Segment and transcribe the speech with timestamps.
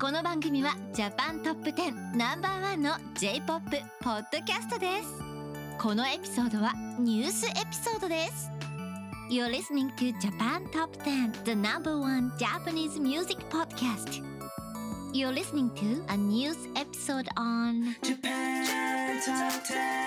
[0.00, 5.22] この番組はジャパントップ10ナンバーワンの J-POP ポッドキャストです
[5.78, 8.50] このエピソードはニュースエピソードです
[9.30, 14.22] You're listening to Japan Top 10 the number one Japanese music podcast
[15.12, 19.99] You're listening to a news episode on Japan Top 10.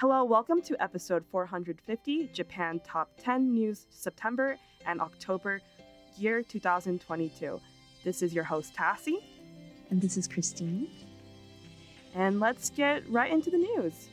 [0.00, 5.60] Hello, welcome to episode 450 Japan Top 10 News September and October
[6.16, 7.60] year 2022.
[8.02, 9.22] This is your host Tassie,
[9.90, 10.88] And this is Christine.
[12.14, 14.08] and let's get right into the news.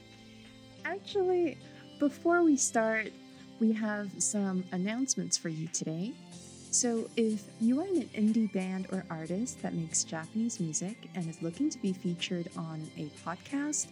[0.83, 1.57] Actually,
[1.99, 3.13] before we start,
[3.61, 6.11] we have some announcements for you today.
[6.69, 11.41] So, if you are an indie band or artist that makes Japanese music and is
[11.41, 13.87] looking to be featured on a podcast,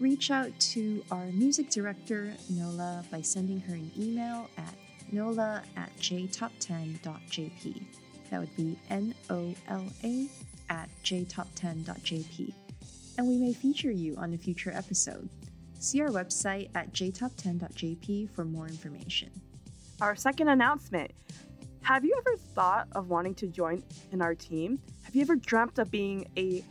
[0.00, 4.74] reach out to our music director, Nola, by sending her an email at
[5.12, 7.82] nola at jtop10.jp.
[8.30, 10.26] That would be N O L A
[10.70, 12.52] at jtop10.jp.
[13.18, 15.28] And we may feature you on a future episode.
[15.78, 19.30] See our website at jtop10.jp for more information.
[20.00, 21.10] Our second announcement.
[21.82, 23.82] Have you ever thought of wanting to join
[24.12, 24.78] in our team?
[25.02, 26.62] Have you ever dreamt of being a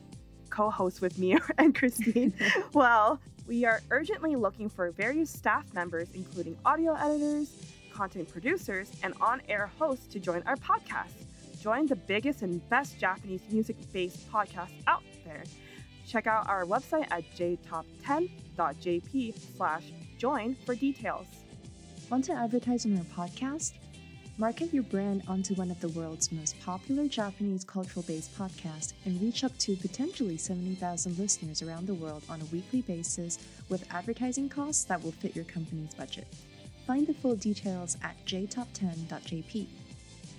[0.49, 2.33] co host with me and Christine?
[2.73, 7.51] well, we are urgently looking for various staff members, including audio editors,
[7.93, 11.25] content producers, and on air hosts to join our podcast.
[11.59, 15.43] Join the biggest and best Japanese music based podcast out there.
[16.07, 18.35] Check out our website at jtop10.jp
[19.57, 19.83] slash
[20.17, 21.27] join for details.
[22.09, 23.73] Want to advertise on our podcast?
[24.39, 29.21] Market your brand onto one of the world's most popular Japanese cultural based podcasts and
[29.21, 34.47] reach up to potentially 70,000 listeners around the world on a weekly basis with advertising
[34.47, 36.25] costs that will fit your company's budget.
[36.87, 39.67] Find the full details at jtop10.jp.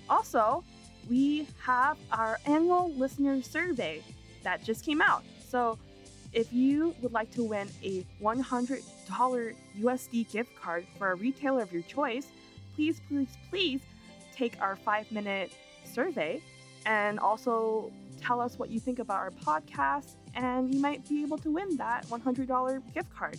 [0.09, 0.63] Also,
[1.07, 4.01] we have our annual listener survey
[4.41, 5.23] that just came out.
[5.47, 5.77] So,
[6.33, 11.71] if you would like to win a $100 USD gift card for a retailer of
[11.71, 12.25] your choice,
[12.75, 13.81] please, please, please
[14.41, 15.51] take our five minute
[15.83, 16.41] survey
[16.87, 21.37] and also tell us what you think about our podcast, and you might be able
[21.37, 23.37] to win that $100 gift card.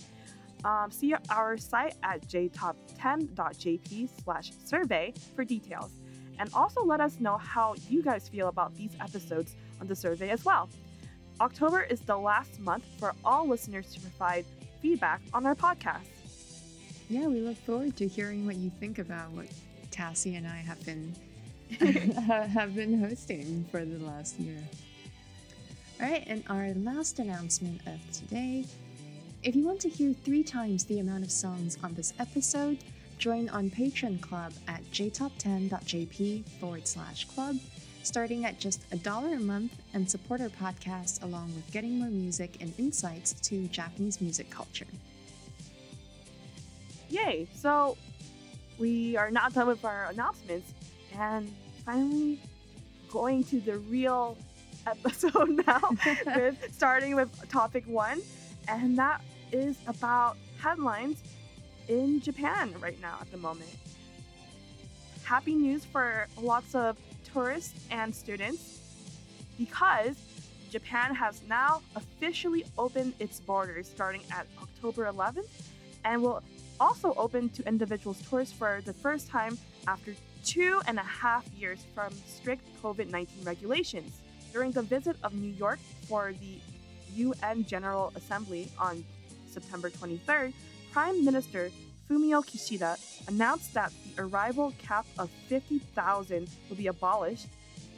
[0.64, 5.90] Um, see our site at jtop10.jp slash survey for details.
[6.38, 10.30] And also let us know how you guys feel about these episodes on the survey
[10.30, 10.68] as well.
[11.40, 14.44] October is the last month for all listeners to provide
[14.80, 16.06] feedback on our podcast.
[17.08, 19.46] Yeah, we look forward to hearing what you think about what
[19.92, 21.14] Tassie and I have been
[22.52, 24.58] have been hosting for the last year.
[26.00, 28.64] All right, and our last announcement of today.
[29.42, 32.78] If you want to hear three times the amount of songs on this episode,
[33.18, 37.56] join on Patreon Club at jtop10.jp forward slash club,
[38.02, 42.08] starting at just a dollar a month, and support our podcast along with getting more
[42.08, 44.86] music and insights to Japanese music culture.
[47.08, 47.46] Yay!
[47.54, 47.96] So
[48.82, 50.74] we are not done with our announcements
[51.16, 51.48] and
[51.86, 52.40] finally
[53.08, 54.36] going to the real
[54.88, 55.80] episode now
[56.36, 58.20] with starting with topic one
[58.66, 59.20] and that
[59.52, 61.22] is about headlines
[61.86, 63.70] in Japan right now at the moment.
[65.22, 66.96] Happy news for lots of
[67.32, 68.80] tourists and students
[69.58, 70.16] because
[70.70, 75.46] Japan has now officially opened its borders starting at October 11th
[76.04, 76.42] and will
[76.82, 79.56] also open to individuals tourists for the first time
[79.86, 80.12] after
[80.44, 84.10] two and a half years from strict COVID 19 regulations.
[84.52, 85.78] During the visit of New York
[86.08, 86.54] for the
[87.14, 89.04] UN General Assembly on
[89.46, 90.52] September 23rd,
[90.90, 91.70] Prime Minister
[92.10, 97.46] Fumio Kishida announced that the arrival cap of 50,000 will be abolished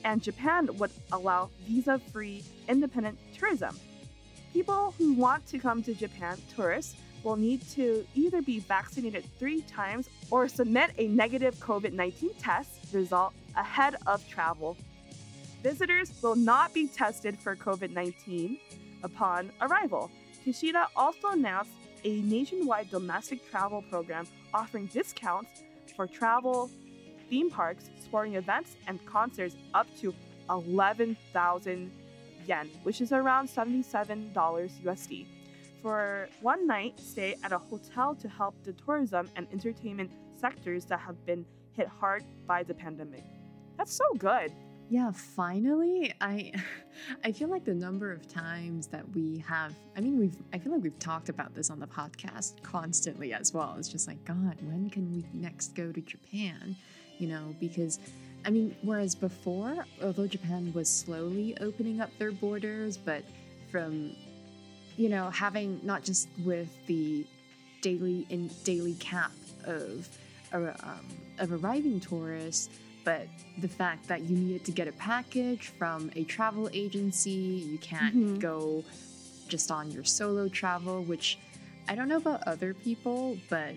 [0.05, 3.75] and Japan would allow visa free independent tourism.
[4.53, 9.63] People who want to come to Japan, tourists, will need to either be vaccinated three
[9.63, 14.77] times or submit a negative COVID 19 test result ahead of travel.
[15.63, 18.59] Visitors will not be tested for COVID 19
[19.03, 20.11] upon arrival.
[20.45, 21.71] Kishida also announced
[22.05, 25.63] a nationwide domestic travel program offering discounts
[25.97, 26.71] for travel,
[27.31, 30.15] theme parks, sporting events, and concerts up to
[30.51, 31.91] 11,000
[32.47, 35.27] yen, which is around $77 USD
[35.85, 40.11] for one night stay at a hotel to help the tourism and entertainment
[40.41, 43.23] sectors that have been hit hard by the pandemic.
[43.77, 44.51] That's so good.
[44.89, 46.53] Yeah, finally, I
[47.25, 50.73] I feel like the number of times that we have I mean we've I feel
[50.73, 53.77] like we've talked about this on the podcast constantly as well.
[53.79, 56.77] It's just like god, when can we next go to Japan?
[57.19, 57.99] You know, because
[58.47, 63.23] I mean, whereas before, although Japan was slowly opening up their borders, but
[63.71, 64.15] from
[64.97, 67.25] you know, having not just with the
[67.83, 69.33] daily in daily cap
[69.65, 70.09] of
[70.53, 71.01] um,
[71.39, 72.69] of arriving tourists,
[73.05, 73.27] but
[73.59, 77.31] the fact that you needed to get a package from a travel agency,
[77.71, 78.41] you can't Mhm.
[78.41, 78.85] go
[79.49, 81.39] just on your solo travel, which
[81.89, 83.75] I don't know about other people, but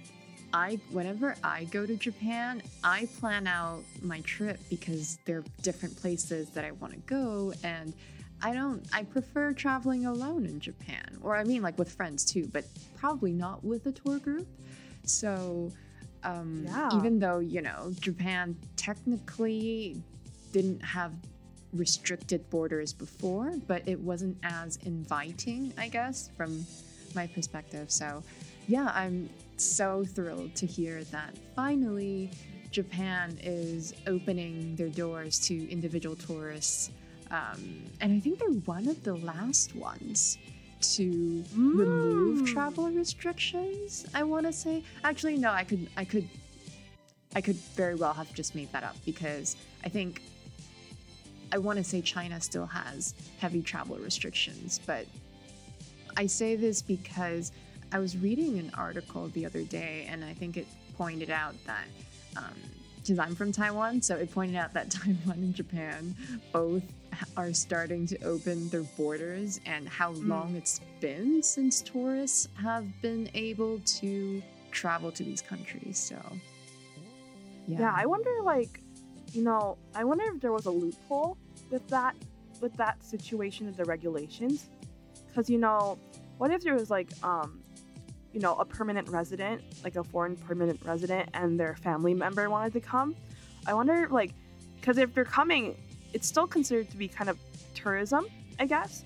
[0.53, 5.97] I whenever I go to Japan, I plan out my trip because there are different
[5.97, 7.93] places that I want to go and
[8.41, 11.17] I don't I prefer traveling alone in Japan.
[11.21, 14.47] Or I mean like with friends too, but probably not with a tour group.
[15.03, 15.71] So
[16.23, 16.91] um Yeah.
[16.93, 20.01] even though, you know, Japan technically
[20.51, 21.13] didn't have
[21.73, 26.65] restricted borders before, but it wasn't as inviting, I guess, from
[27.15, 27.91] my perspective.
[27.91, 28.23] So,
[28.67, 32.29] yeah, I'm so thrilled to hear that finally
[32.71, 36.91] Japan is opening their doors to individual tourists.
[37.31, 40.37] Um, and I think they're one of the last ones
[40.95, 42.45] to remove Mm.
[42.45, 44.05] travel restrictions.
[44.13, 44.83] I want to say.
[45.03, 45.51] Actually, no.
[45.51, 45.89] I could.
[45.97, 46.27] I could.
[47.35, 50.21] I could very well have just made that up because I think
[51.51, 55.05] I want to say China still has heavy travel restrictions, but
[56.15, 57.51] I say this because
[57.91, 61.85] I was reading an article the other day and I think it pointed out that,
[63.07, 66.13] because I'm from Taiwan, so it pointed out that Taiwan and Japan
[66.51, 66.83] both
[67.37, 73.29] are starting to open their borders and how long it's been since tourists have been
[73.33, 75.97] able to travel to these countries.
[75.97, 76.17] So,
[77.65, 77.79] yeah.
[77.79, 78.81] Yeah, I wonder like,
[79.31, 81.37] you know, I wonder if there was a loophole
[81.71, 82.15] with that
[82.59, 84.69] with that situation of the regulations.
[85.33, 85.97] Cause you know,
[86.39, 87.61] what if there was like um
[88.37, 92.71] you know, a permanent resident, like a foreign permanent resident and their family member wanted
[92.73, 93.15] to come?
[93.65, 94.29] I wonder like
[94.83, 95.75] cuz if they're coming,
[96.13, 97.39] it's still considered to be kind of
[97.73, 98.27] tourism,
[98.59, 99.03] I guess.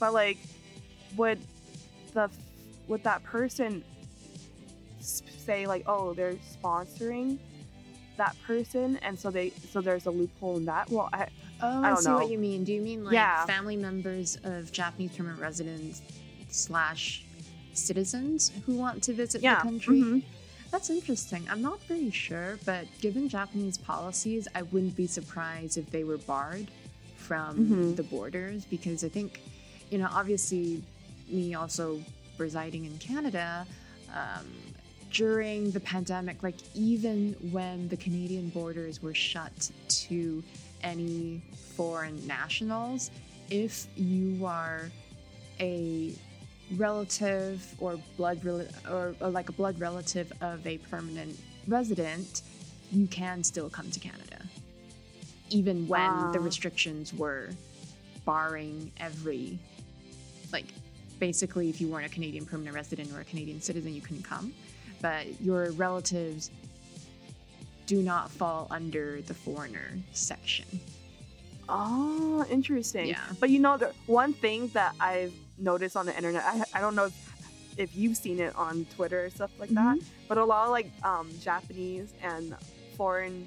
[0.00, 0.38] But like
[1.16, 1.38] would
[2.12, 2.28] the
[2.88, 3.84] would that person
[5.00, 7.38] say like, "Oh, they're sponsoring
[8.16, 11.28] that person and so they so there's a loophole in that well i
[11.62, 12.16] Oh, I I, see know.
[12.16, 12.64] what you mean.
[12.64, 13.46] Do you mean like Yeah.
[13.46, 16.02] family members of Japanese permanent residents
[16.48, 17.22] slash
[17.76, 20.00] citizens who want to visit yeah the country?
[20.00, 20.22] mhm.
[20.72, 21.46] That's interesting.
[21.50, 26.18] I'm not very sure, but given Japanese policies, I wouldn't be surprised if they were
[26.18, 26.66] barred
[27.16, 27.96] from Mhm.
[27.96, 29.40] the borders because I think,
[29.90, 30.82] you know, obviously,
[31.28, 32.02] me also
[32.36, 33.66] residing in Canada.
[34.12, 34.46] Um,
[35.12, 40.42] during the pandemic, like even when the Canadian borders were shut to
[40.82, 41.40] any
[41.76, 43.10] foreign nationals,
[43.50, 44.90] if you are
[45.60, 46.12] a
[46.74, 52.42] relative or blood rel- or, or like a blood relative of a permanent resident,
[52.92, 54.38] you can still come to Canada,
[55.50, 57.50] even when the restrictions were
[58.24, 59.58] barring every
[60.52, 60.66] like
[61.20, 64.52] basically if you weren't a Canadian permanent resident or a Canadian citizen, you couldn't come.
[65.00, 66.50] But your relatives
[67.86, 70.66] do not fall under the foreigner section.
[71.68, 73.20] oh interesting Yeah.
[73.40, 76.94] but you know the one thing that i've noticed on the internet i, I don't
[76.94, 77.32] know if,
[77.76, 79.98] if you've seen it on twitter or stuff like that
[80.28, 82.54] but a lot of like um, japanese and
[82.96, 83.46] foreign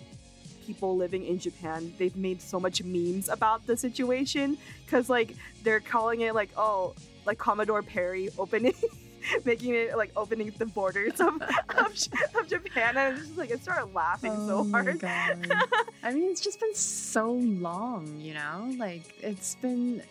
[0.66, 5.80] people living in japan they've made so much memes about the situation because like they're
[5.80, 6.94] calling it like oh
[7.25, 8.73] like commodore perry opening
[9.45, 13.56] making it like opening the borders of, of, of japan and it's just like i
[13.56, 15.51] started laughing so Oh my hard God.
[16.04, 18.73] I mean, it's just been so long, you know?
[18.78, 20.01] Like, it's been,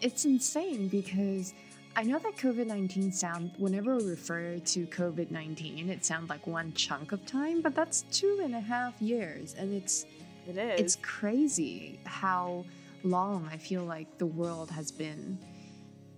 [0.00, 1.54] it's insane because
[1.96, 6.46] I know that COVID 19 sound, whenever we refer to COVID 19, it sounds like
[6.46, 9.54] one chunk of time, but that's two and a half years.
[9.58, 10.06] And it's,
[10.46, 12.64] it is it's crazy how
[13.02, 15.38] long I feel like the world has been.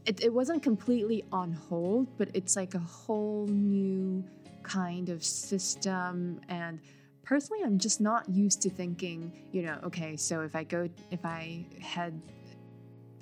[0.05, 4.25] It, it wasn't completely on hold, but it's like a whole new
[4.63, 6.41] kind of system.
[6.49, 6.81] And
[7.25, 11.25] personally, I'm just not used to thinking, you know, okay, so if I go, if
[11.25, 12.21] I head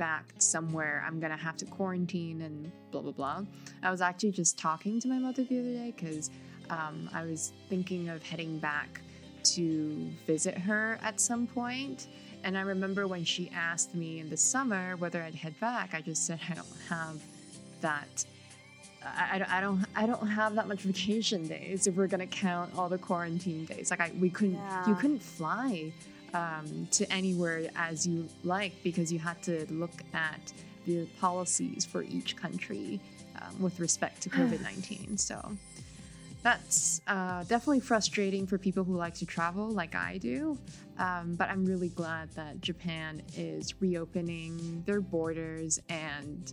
[0.00, 3.42] back somewhere, I'm gonna have to quarantine and blah blah blah.
[3.82, 6.30] I was actually just talking to my mother the other day because
[6.70, 9.00] um, I was thinking of heading back
[9.54, 12.06] to visit her at some point.
[12.44, 16.00] And I remember when she asked me in the summer whether I'd head back, I
[16.00, 17.20] just said I don't have
[17.82, 18.24] that.
[19.04, 22.26] I, I don't- I don't I don't have that much vacation days if we're gonna
[22.26, 23.90] count all the quarantine days.
[23.90, 25.92] Like I we couldn't you couldn't fly
[26.34, 30.52] um, to anywhere as you like because you had to look at
[30.86, 33.00] the policies for each country
[33.40, 35.18] um, with respect to COVID 19.
[35.18, 35.56] So
[36.42, 40.56] that's uh, definitely frustrating for people who like to travel like I do.
[40.98, 46.52] Um, but I'm really glad that Japan is reopening their borders and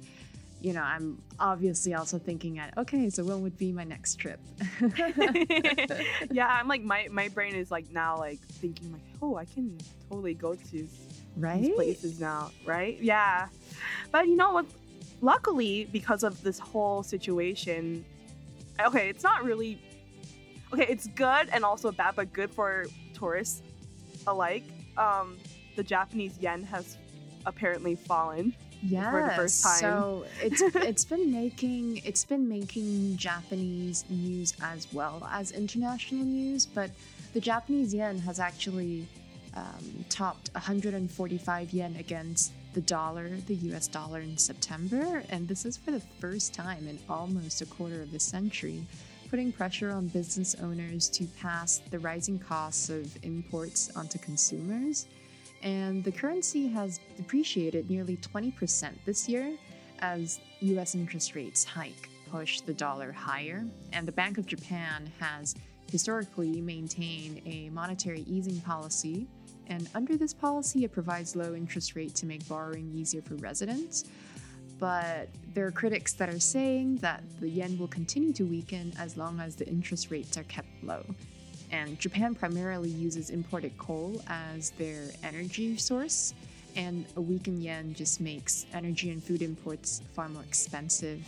[0.62, 4.40] you know, I'm obviously also thinking at okay, so when would be my next trip?
[6.32, 9.78] yeah, I'm like my my brain is like now like thinking like, oh, I can
[10.10, 10.88] totally go to
[11.36, 11.62] right?
[11.62, 12.98] these places now, right?
[13.02, 13.48] Yeah,
[14.12, 14.66] but you know what?
[15.22, 18.04] Luckily, because of this whole situation,
[18.80, 19.80] okay, it's not really
[20.74, 20.86] okay.
[20.90, 23.62] It's good and also bad, but good for tourists
[24.26, 24.64] alike.
[24.98, 25.38] Um,
[25.76, 26.98] the Japanese yen has
[27.46, 28.56] apparently fallen.
[28.88, 29.80] Yeah, for the first time.
[29.80, 36.66] So it's it's been making it's been making Japanese news as well as international news,
[36.66, 36.92] but
[37.34, 39.08] the Japanese yen has actually
[39.56, 43.88] um, topped 145 yen against the dollar, the U.S.
[43.88, 48.14] dollar in September, and this is for the first time in almost a quarter of
[48.14, 48.84] a century.
[49.30, 55.08] Putting pressure on business owners to pass the rising costs of imports onto consumers
[55.64, 59.58] and the currency has depreciated nearly 20% this year
[60.00, 63.66] as US interest rates hike push the dollar higher.
[63.94, 65.56] And the Bank of Japan has
[65.92, 69.28] historically maintained a monetary easing policy.
[69.68, 74.06] And under this policy it provides low interest rate to make borrowing easier for residents.
[74.80, 79.18] But there are critics that are saying that the yen will continue to weaken as
[79.18, 81.04] long as the interest rates are kept low
[81.72, 86.34] and Japan primarily uses imported coal as their energy source,
[86.76, 91.26] and a weakened yen just makes energy and food imports far more expensive.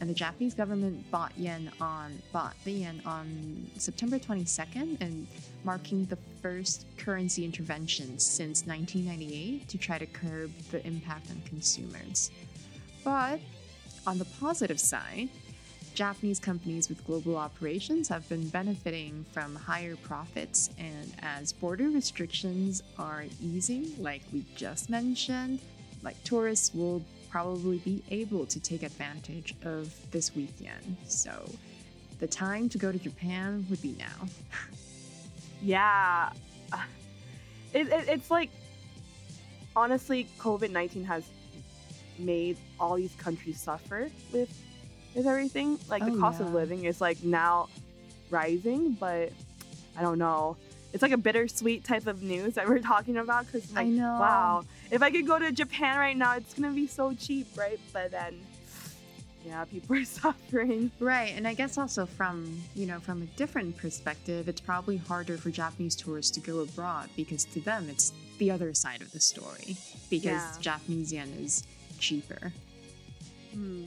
[0.00, 5.26] And the Japanese government bought yen on bought the yen on September 22nd, and
[5.64, 12.30] marking the first currency intervention since 1998 to try to curb the impact on consumers.
[13.04, 13.40] But
[14.06, 15.28] on the positive side,
[15.96, 22.82] Japanese companies with global operations have been benefiting from higher profits, and as border restrictions
[22.98, 25.58] are easing, like we just mentioned,
[26.02, 30.98] like tourists will probably be able to take advantage of this weekend.
[31.06, 31.50] So
[32.18, 34.28] the time to go to Japan would be now.
[35.62, 36.32] Yeah,
[37.72, 38.50] it, it, it's like
[39.74, 41.24] honestly, COVID nineteen has
[42.18, 44.50] made all these countries suffer with
[45.16, 45.78] with everything.
[45.88, 47.68] Like the Oh, cost of living is like now
[48.30, 49.32] rising, but
[49.96, 50.56] I don't know.
[50.92, 54.18] It's like a bittersweet type of news that we're talking about because I know.
[54.18, 57.78] wow, if I could go to Japan right now, it's gonna be so cheap, right?
[57.92, 58.40] But then,
[59.44, 60.90] yeah, people are suffering.
[61.00, 65.36] Right, and I guess also from you know from a different perspective, it's probably harder
[65.36, 69.20] for Japanese tourists to go abroad because to them it's the other side of the
[69.20, 69.76] story
[70.08, 70.52] because Yeah.
[70.60, 71.62] Japanese yen is
[71.98, 72.52] cheaper.
[73.52, 73.84] Hmm.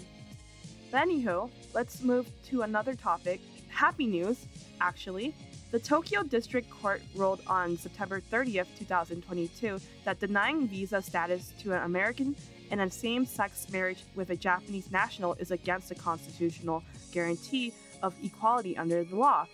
[0.91, 3.41] But anywho, let's move to another topic.
[3.69, 4.46] Happy news,
[4.81, 5.36] actually.
[5.72, 11.84] The Tokyo District Court ruled on September 30th, 2022, that denying visa status to an
[11.84, 12.36] American
[12.72, 18.15] in a same sex marriage with a Japanese national is against the constitutional guarantee of
[18.24, 19.46] equality under the law.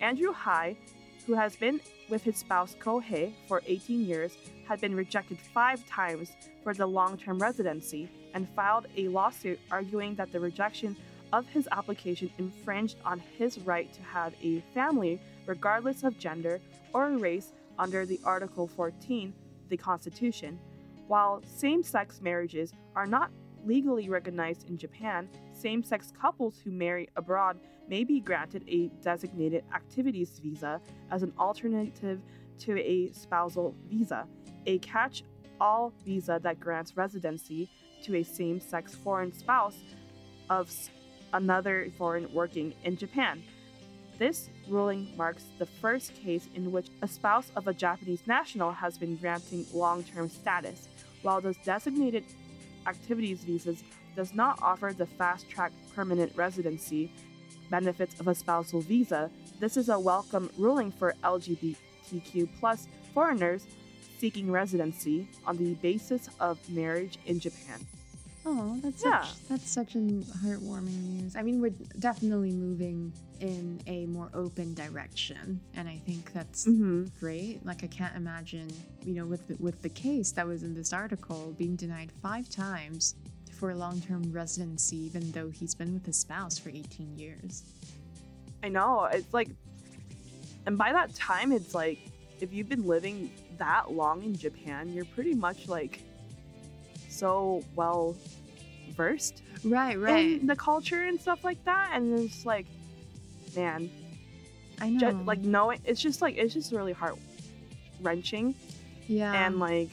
[0.00, 0.76] Andrew High,
[1.26, 4.36] who has been with his spouse Kohei for 18 years,
[4.66, 10.14] had been rejected five times for the long term residency and filed a lawsuit arguing
[10.14, 10.96] that the rejection
[11.32, 16.60] of his application infringed on his right to have a family regardless of gender
[16.92, 19.32] or race under the Article 14,
[19.68, 20.58] the Constitution.
[21.06, 23.30] While same sex marriages are not
[23.66, 29.64] legally recognized in Japan, same sex couples who marry abroad may be granted a designated
[29.74, 32.20] activities visa as an alternative
[32.60, 34.26] to a spousal visa,
[34.66, 35.24] a catch
[35.60, 37.68] all visa that grants residency
[38.02, 39.76] to a same sex foreign spouse
[40.48, 40.70] of
[41.32, 43.42] another foreign working in Japan.
[44.18, 48.98] This ruling marks the first case in which a spouse of a Japanese national has
[48.98, 50.88] been granting long term status,
[51.22, 52.24] while the designated
[52.90, 53.84] activities visas
[54.16, 57.10] does not offer the fast track permanent residency
[57.70, 59.30] benefits of a spousal visa.
[59.60, 63.64] This is a welcome ruling for LGBTQ plus foreigners
[64.18, 67.78] seeking residency on the basis of marriage in Japan.
[68.46, 69.22] Oh, that's Yeah.
[69.22, 71.36] such that's such an heartwarming news.
[71.36, 77.04] I mean, we're definitely moving in a more open direction, and I think that's Mm-hmm.
[77.20, 77.64] great.
[77.64, 78.68] Like I can't imagine,
[79.04, 82.48] you know, with the, with the case that was in this article being denied five
[82.48, 83.14] times
[83.52, 87.62] for a long-term residency, even though he's been with his spouse for 18 years.
[88.62, 89.04] I know.
[89.04, 89.48] It's like,
[90.66, 91.98] and by that time, it's like,
[92.40, 96.00] if you've been living that long in Japan, you're pretty much like
[97.20, 98.16] so well
[98.96, 100.40] versed Right, right.
[100.40, 101.90] in the culture and stuff like that.
[101.92, 102.66] And it's like,
[103.54, 103.90] man,
[104.80, 104.98] I know.
[104.98, 107.16] just, like knowing it's just like it's just really heart
[108.00, 108.54] wrenching
[109.06, 109.46] yeah.
[109.46, 109.90] and like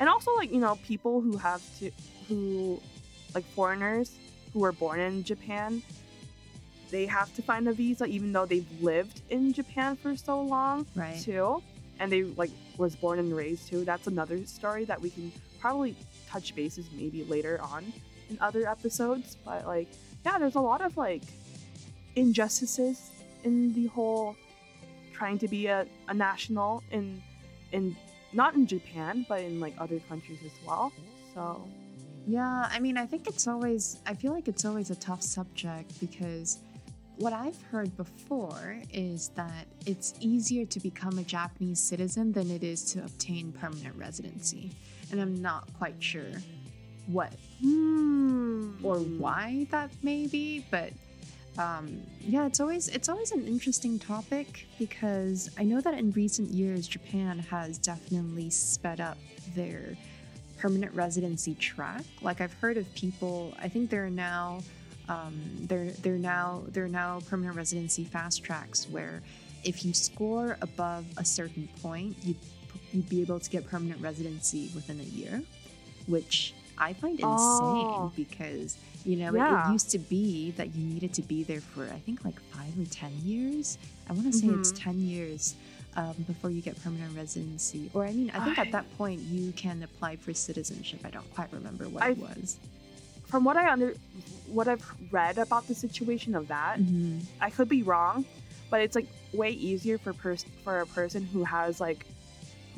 [0.00, 1.90] and also like you know people who have to
[2.26, 2.80] who
[3.34, 4.16] like foreigners
[4.52, 5.80] who were born in japan
[6.90, 10.84] they have to find a visa even though they've lived in japan for so long
[10.96, 11.20] right.
[11.20, 11.62] too
[12.00, 15.94] and they like was born and raised too that's another story that we can probably
[16.28, 17.82] touch bases maybe later on
[18.30, 19.88] in other episodes but like
[20.24, 21.22] yeah there's a lot of like
[22.16, 23.10] injustices
[23.44, 24.36] in the whole
[25.12, 27.22] trying to be a, a national in
[27.72, 27.96] in
[28.32, 30.92] not in japan but in like other countries as well
[31.34, 31.42] so
[32.26, 35.98] Yeah, I mean, I think it's always, I feel like it's always a tough subject
[35.98, 36.58] because
[37.16, 42.62] what I've heard before is that it's easier to become a Japanese citizen than it
[42.62, 44.72] is to obtain permanent residency.
[45.10, 46.32] And I'm not quite sure
[47.06, 48.72] what hmm.
[48.82, 50.92] or why that may be, but
[51.58, 56.50] um, yeah, it's always it's always an interesting topic because I know that in recent
[56.50, 59.18] years Japan has definitely sped up
[59.56, 59.96] their
[60.58, 62.02] permanent residency track.
[62.22, 64.60] Like I've heard of people, I think there are now
[65.08, 69.22] um, they're they're now they're now permanent residency fast tracks where
[69.64, 72.36] if you score above a certain point, you'd
[72.92, 75.42] you'd be able to get permanent residency within a year,
[76.06, 78.12] which I find insane Oh.
[78.16, 79.68] because you know it- Yeah.
[79.68, 82.78] it, used to be that you needed to be there for I think like five
[82.78, 83.78] or ten years.
[84.08, 84.76] I want to say it's Mhm.
[84.82, 85.54] ten years
[85.96, 87.90] um, before you get permanent residency.
[87.92, 91.00] Or I mean, I think I- at that point you can apply for citizenship.
[91.04, 92.56] I don't quite remember what I- it was.
[93.26, 93.92] from what i under
[94.46, 97.20] what i've read about the situation of that Mhm.
[97.42, 98.24] I could be wrong,
[98.70, 102.06] but it's like way easier for pers- for a person who has like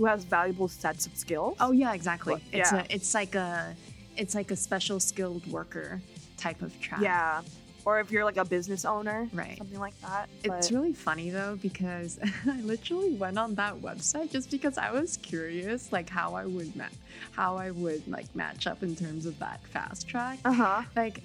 [0.00, 1.56] who has valuable sets of skills.
[1.60, 2.32] Oh yeah, exactly.
[2.32, 2.84] Well, It's yeah.
[2.88, 3.76] a it's like a
[4.16, 6.00] it's like a special skilled worker
[6.38, 7.02] type of track.
[7.02, 7.42] yeah.
[7.84, 9.58] Or if you're like a business owner, Right.
[9.58, 10.30] Something like that.
[10.42, 15.18] It's really funny though because I literally went on that website just because I was
[15.18, 16.96] curious, like how I would ma-
[17.32, 20.38] how I would like match up in terms of that fast track.
[20.46, 20.82] uh-huh.
[20.96, 21.20] Like,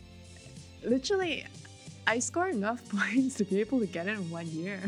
[0.83, 1.45] literally,
[2.07, 4.81] I score enough points to be able to get it in one year.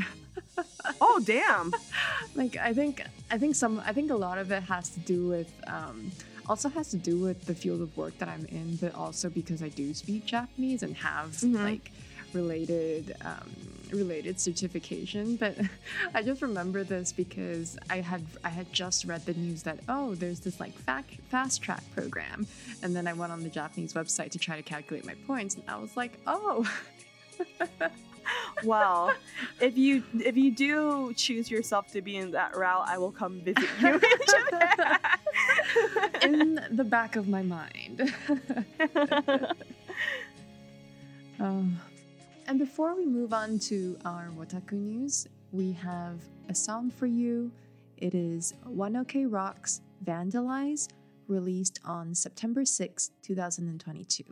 [1.01, 1.73] Oh damn.
[2.35, 5.27] like, I think I think some I think a lot of it has to do
[5.27, 6.11] with um,
[6.49, 9.61] also has to do with the field of work that I'm in, but also because
[9.61, 11.63] I do speak Japanese and have Mhm.
[11.63, 11.91] like
[12.33, 13.49] related um,
[13.91, 15.35] related certification.
[15.35, 15.57] But
[16.13, 20.15] I just remember this because I had I had just read the news that oh
[20.15, 22.47] there's this like fact, fast track program,
[22.81, 25.63] and then I went on the Japanese website to try to calculate my points, and
[25.67, 26.65] I was like oh.
[28.63, 29.11] well,
[29.61, 33.41] if you if you do choose yourself to be in that route, I will come
[33.41, 34.99] visit you in Japan.
[36.21, 38.13] in the back of my mind.
[41.39, 41.79] Um,
[42.47, 47.51] and before we move on to our Wotaku news, we have a song for you.
[47.97, 50.87] It is One OK Rocks Vandalize,
[51.27, 54.23] released on September 6, 2022.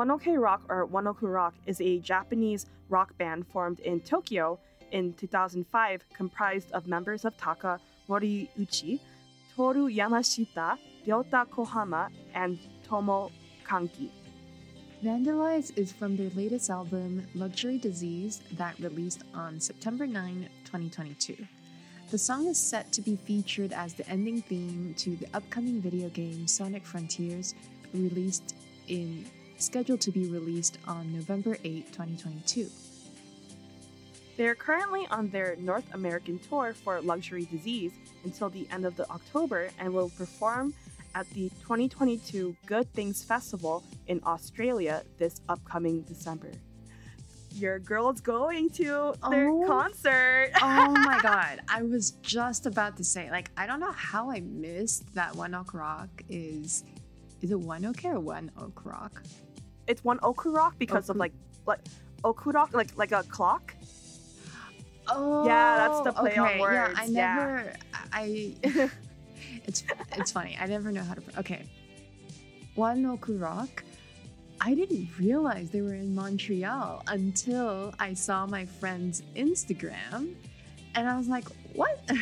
[0.00, 4.58] One Ok Rock or One Ok Rock is a Japanese rock band formed in Tokyo
[4.92, 8.98] in 2005, comprised of members of Taka Moriuchi,
[9.54, 13.30] Toru Yamashita, Ryota Kohama, and Tomo
[13.68, 14.08] Kanki.
[15.04, 21.36] Vandalize is from their latest album, Luxury Disease, that released on September 9, 2022.
[22.10, 26.08] The song is set to be featured as the ending theme to the upcoming video
[26.08, 27.54] game Sonic Frontiers,
[27.92, 28.54] released
[28.88, 29.26] in
[29.60, 32.68] scheduled to be released on November 8, 2022.
[34.36, 37.92] They are currently on their North American tour for Luxury Disease
[38.24, 40.72] until the end of the October and will perform
[41.14, 46.52] at the 2022 Good Things Festival in Australia this upcoming December.
[47.56, 49.64] Your girl's going to their Oh.
[49.66, 50.52] concert.
[50.62, 54.40] oh my god, I was just about to say, like, I don't know how I
[54.40, 56.84] missed that One Ok Rock is.
[57.42, 59.22] Is it One Ok or One Ok Rock?
[59.90, 61.32] It's one Okurok because of Oku- like
[61.66, 61.80] like
[62.22, 63.74] Okurok like like a clock.
[65.08, 66.58] Oh, Yeah, that's the play on okay.
[66.58, 67.34] Yeah, I words, yeah.
[67.34, 67.72] never.
[68.12, 68.54] I.
[69.66, 69.82] it's
[70.18, 70.56] it's funny.
[70.60, 71.22] I never know how to.
[71.40, 71.64] Okay,
[72.76, 73.82] One Oku Rock.
[74.62, 80.34] I didn't realize they were in Montreal until I saw my friend's Instagram,
[80.94, 81.98] and I was like, "What?"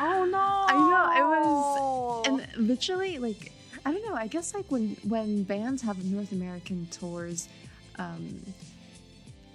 [0.00, 0.38] Oh no!
[0.38, 2.26] I know, it was,
[2.56, 3.52] and literally, like,
[3.86, 4.16] I don't know.
[4.16, 7.48] I guess like when when bands have North American tours,
[8.00, 8.44] um,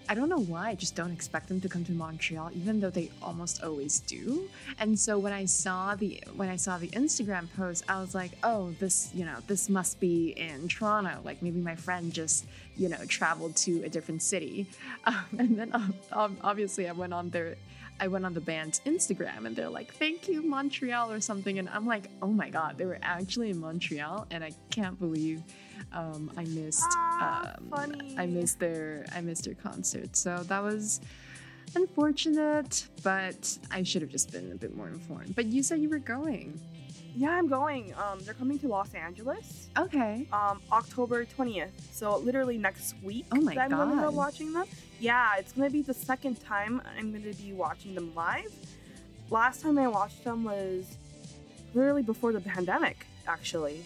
[0.07, 0.69] I don't know why.
[0.69, 4.49] I just don't expect them to come to Montreal, even though they almost always do.
[4.79, 8.31] And so when I saw the when I saw the Instagram post, I was like,
[8.41, 11.19] oh, this you know this must be in Toronto.
[11.25, 12.45] Like maybe my friend just
[12.77, 14.65] you know traveled to a different city.
[15.03, 17.57] Um, and then um, obviously I went on their.
[18.01, 21.59] I went on the band's Instagram and they're like, thank you, Montreal, or something.
[21.59, 24.25] And I'm like, oh my God, they were actually in Montreal.
[24.31, 25.43] And I can't believe
[25.93, 27.95] um, I missed Ah, um.
[28.17, 30.15] I missed their I missed their concert.
[30.15, 30.99] So that was
[31.75, 35.35] unfortunate, but I should have just been a bit more informed.
[35.35, 36.59] But you said you were going.
[37.15, 37.93] Yeah, I'm going.
[37.95, 39.69] Um, they're coming to Los Angeles.
[39.77, 40.25] Okay.
[40.33, 41.69] Um, October 20th.
[41.91, 43.25] So literally next week.
[43.31, 44.09] Oh my I'm God.
[44.09, 44.65] be watching them.
[45.01, 48.53] Yeah, it's gonna be the second time I'm gonna be watching them live.
[49.31, 50.85] Last time I watched them was
[51.73, 53.83] literally before the pandemic, actually.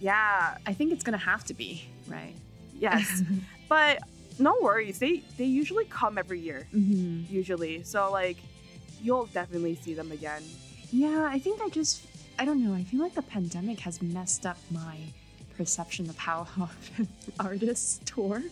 [0.00, 0.58] Yeah.
[0.66, 2.34] I think it's gonna have to be, right?
[2.78, 3.22] Yes.
[3.68, 4.00] but
[4.40, 4.98] no worries.
[4.98, 6.66] They they usually come every year.
[6.72, 7.84] hmm Usually.
[7.84, 8.38] So like,
[9.00, 10.42] you'll definitely see them again.
[10.90, 12.04] Yeah, I think I just
[12.36, 12.74] I don't know.
[12.74, 14.96] I feel like the pandemic has messed up my
[15.56, 17.08] perception of how often
[17.40, 18.42] artists tour.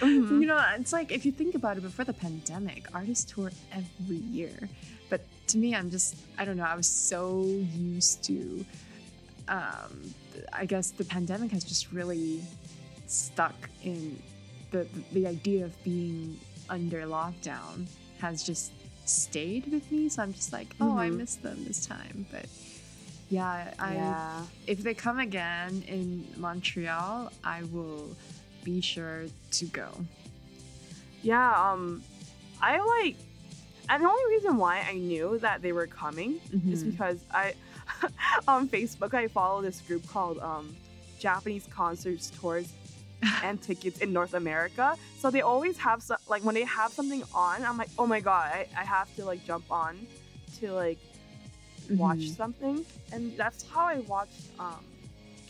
[0.00, 0.40] Mhm.
[0.40, 4.16] You know, it's like if you think about it, before the pandemic, artists tour every
[4.16, 4.68] year.
[5.08, 7.44] But to me, I'm just, I don't know, I was so
[7.76, 8.64] used to,
[9.48, 10.14] um,
[10.52, 12.42] I guess the pandemic has just really
[13.06, 14.20] stuck in
[14.70, 17.86] the, the idea of being under lockdown
[18.20, 18.70] has just
[19.06, 20.08] stayed with me.
[20.08, 21.16] So I'm just like, oh, I Mhm.
[21.18, 22.26] miss them this time.
[22.30, 22.46] But
[23.30, 24.42] yeah, I, yeah.
[24.66, 28.08] if they come again in Montreal, I will
[28.64, 29.88] be sure to go.
[31.22, 32.02] Yeah, um,
[32.60, 33.16] I like,
[33.88, 36.90] and the only reason why I knew that they were coming is Mhm.
[36.92, 37.54] because I,
[38.48, 40.74] on Facebook, I follow this group called um,
[41.18, 42.68] Japanese Concerts Tours
[43.44, 44.96] and tickets in North America.
[45.18, 48.20] So they always have some like when they have something on, I'm like, oh my
[48.20, 50.06] god, I, I have to like jump on
[50.60, 50.98] to like
[51.90, 52.36] watch Mhm.
[52.36, 52.86] something.
[53.12, 54.84] And that's how I watched um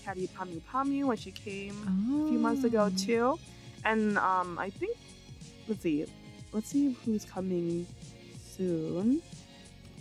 [0.05, 1.77] Kyary Pamyu Pamyu when she came
[2.11, 2.27] Oh.
[2.27, 3.39] a few months ago too.
[3.85, 4.97] And um I think
[5.69, 6.07] let's see.
[6.53, 7.87] Let's see who's coming
[8.57, 9.23] soon.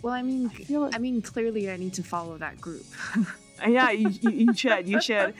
[0.02, 2.86] Well, I mean, I feel I mean, clearly I need to follow that group.
[3.68, 4.88] yeah, you, you, you should.
[4.88, 5.34] You should.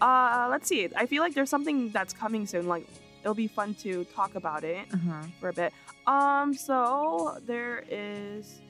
[0.00, 0.88] Uh, let's see.
[0.96, 2.66] I feel like there's something that's coming soon.
[2.66, 2.86] Like
[3.22, 5.22] it'll be fun to talk about it uh-huh.
[5.38, 5.72] for a bit.
[6.06, 8.60] Um, so there is.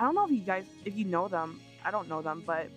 [0.00, 1.60] I don't know if you guys, if you know them.
[1.84, 2.68] I don't know them, but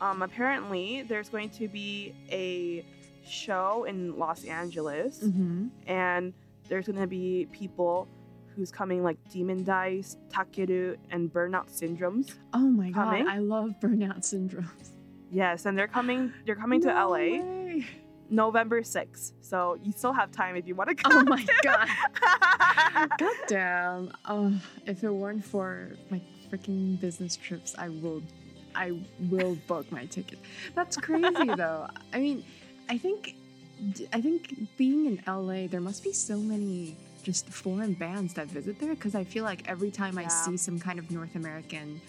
[0.00, 2.84] um, apparently there's going to be a
[3.26, 5.66] show in Los Angeles, Mm-hmm.
[5.88, 6.32] and
[6.68, 8.06] there's going to be people
[8.54, 12.32] who's coming like Demon Dice, Takeru, and Burnout Syndromes.
[12.54, 13.24] Oh my Coming?
[13.24, 14.90] god, I love burnout Syndromes.
[15.30, 16.32] Yes, and they're coming.
[16.46, 17.86] They're coming to LA way.
[18.32, 19.32] November 6th.
[19.40, 21.12] So you still have time if you want to come.
[21.16, 21.88] Oh my god.
[23.18, 24.12] God damn.
[24.28, 24.52] Oh,
[24.86, 28.22] if it weren't for my freaking business trips, I will
[28.74, 28.98] I
[29.30, 30.38] will book my ticket.
[30.74, 31.88] That's crazy though.
[32.12, 32.44] I mean,
[32.88, 33.36] I think
[34.12, 38.78] I think being in LA, there must be so many just foreign bands that visit
[38.78, 42.00] there because I feel like every time I see some kind of North American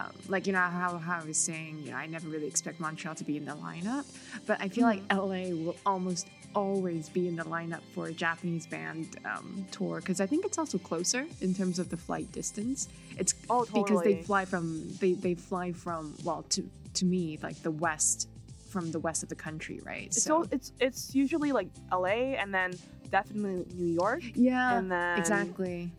[0.00, 2.80] um, like you know how, how I was saying, you know, I never really expect
[2.80, 4.06] Montreal to be in the lineup,
[4.46, 8.66] but I feel like LA will almost always be in the lineup for a Japanese
[8.66, 12.88] band um, tour because I think it's also closer in terms of the flight distance.
[13.18, 17.62] It's oh, because they fly from they they fly from well to to me like
[17.62, 18.28] the west
[18.68, 20.06] from the west of the country, right?
[20.06, 22.72] It's so it's it's usually like LA and then
[23.10, 25.90] definitely New York yeah, and then exactly.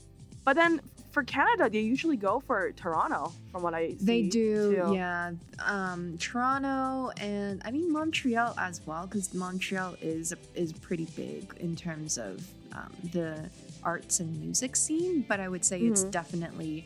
[0.43, 0.81] But then
[1.11, 3.97] for Canada, they usually go for Toronto, from what I see.
[4.05, 4.93] They do, too.
[4.93, 5.31] yeah.
[5.65, 11.75] Um, Toronto and I mean Montreal as well, because Montreal is is pretty big in
[11.75, 13.49] terms of um, the
[13.83, 15.25] arts and music scene.
[15.27, 16.11] But I would say it's Mhm.
[16.11, 16.85] definitely,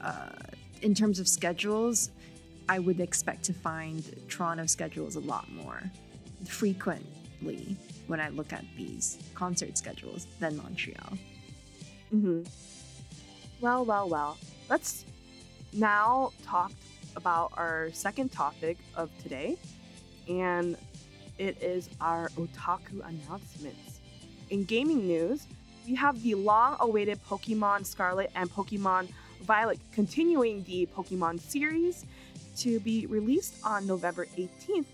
[0.00, 0.30] uh,
[0.82, 2.10] in terms of schedules,
[2.68, 5.82] I would expect to find Toronto schedules a lot more
[6.44, 11.18] frequently when I look at these concert schedules than Montreal.
[12.10, 12.42] hmm
[13.60, 14.38] Well, well, well.
[14.70, 15.04] Let's
[15.72, 16.70] now talk
[17.16, 19.58] about our second topic of today,
[20.28, 20.76] and
[21.38, 23.98] it is our otaku announcements.
[24.50, 25.48] In gaming news,
[25.88, 29.08] we have the long-awaited Pokemon Scarlet and Pokemon
[29.42, 32.06] Violet continuing the Pokemon series
[32.58, 34.86] to be released on November 18th,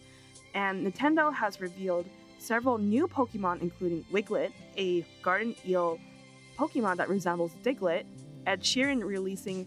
[0.54, 2.06] and Nintendo has revealed
[2.38, 5.98] several new Pokemon, including Wiglett, a garden eel
[6.58, 8.04] Pokemon that resembles Diglett,
[8.46, 9.66] Ed Sheeran releasing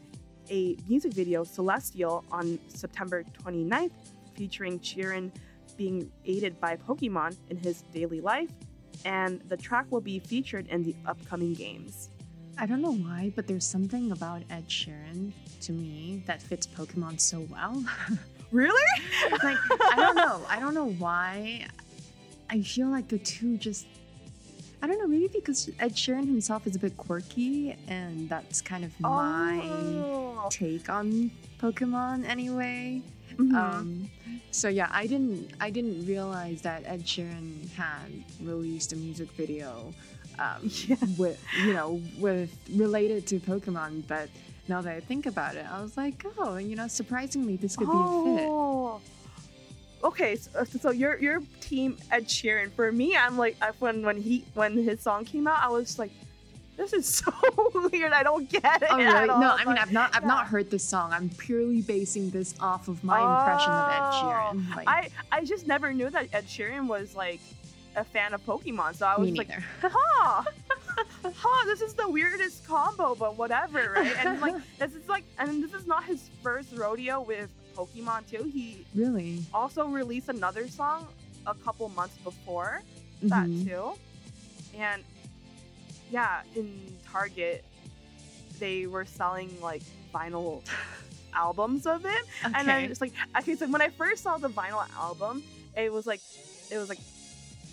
[0.50, 3.92] a music video, Celestial, on September 29th,
[4.36, 5.32] featuring Sheeran
[5.78, 8.50] being aided by Pokemon in his daily life,
[9.06, 12.10] and the track will be featured in the upcoming games.
[12.58, 17.20] I don't know why, but there's something about Ed Sheeran to me that fits Pokemon
[17.20, 17.84] so well.
[18.50, 19.02] Really?
[19.44, 19.58] like
[19.92, 20.42] I don't know.
[20.48, 21.68] I don't know why.
[22.50, 23.88] I feel like the two just
[24.82, 28.86] I don't know, maybe because Ed Sheeran himself is a bit quirky and that's kind
[28.86, 30.48] of my Oh.
[30.52, 33.02] take on Pokemon anyway.
[33.36, 33.54] Mhm.
[33.56, 34.10] Um
[34.52, 38.12] so yeah, I didn't I didn't realize that Ed Sheeran had
[38.42, 39.94] released a music video
[40.40, 40.96] um, Yeah.
[41.18, 44.30] with you know with related to Pokemon, but
[44.68, 47.88] now that I think about it, I was like, oh, you know, surprisingly, this could
[47.88, 48.48] be a fit.
[50.04, 50.10] Oh.
[50.10, 52.72] Okay, so, uh, so you're you're team Ed Sheeran.
[52.72, 55.98] For me, I'm like I- when when he when his song came out, I was
[55.98, 56.12] like,
[56.78, 57.32] this is so
[57.92, 58.14] weird.
[58.14, 58.88] I don't get it.
[58.90, 59.30] Oh really?
[59.30, 59.40] all.
[59.40, 61.12] No, I mean I've not I've not heard this song.
[61.14, 64.22] I'm purely basing this off of my impression of Ed oh.
[64.24, 64.76] Sheeran.
[64.76, 67.42] Like, I I just never knew that Ed Sheeran was like
[67.96, 68.96] a fan of Pokemon.
[68.96, 70.46] So I was like, ha.
[70.88, 74.26] huh, huh, this is the weirdest combo, but whatever, right?
[74.26, 77.50] And like this is like, and this is not his first rodeo with
[77.82, 78.50] Pokemon too.
[78.54, 79.44] He really?
[79.54, 81.08] also released another song
[81.46, 82.82] a couple months before
[83.24, 83.66] that Mhm.
[83.68, 83.94] too.
[84.78, 85.04] And
[86.12, 87.64] yeah, in Target,
[88.60, 90.64] they were selling like vinyl
[91.34, 92.22] albums of it.
[92.44, 92.86] And then Okay.
[92.86, 95.44] it's like, okay, so when I first saw the vinyl album,
[95.76, 96.22] it was like,
[96.72, 97.00] it was like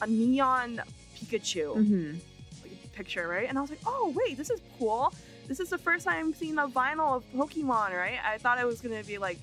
[0.02, 0.82] a neon
[1.16, 2.20] Pikachu Mhm.
[2.62, 3.48] like, picture, right?
[3.48, 5.12] And I was like, oh wait, this is cool.
[5.48, 8.18] This is the first time I'm seeing a vinyl of Pokemon, right?
[8.24, 9.38] I thought it was gonna be like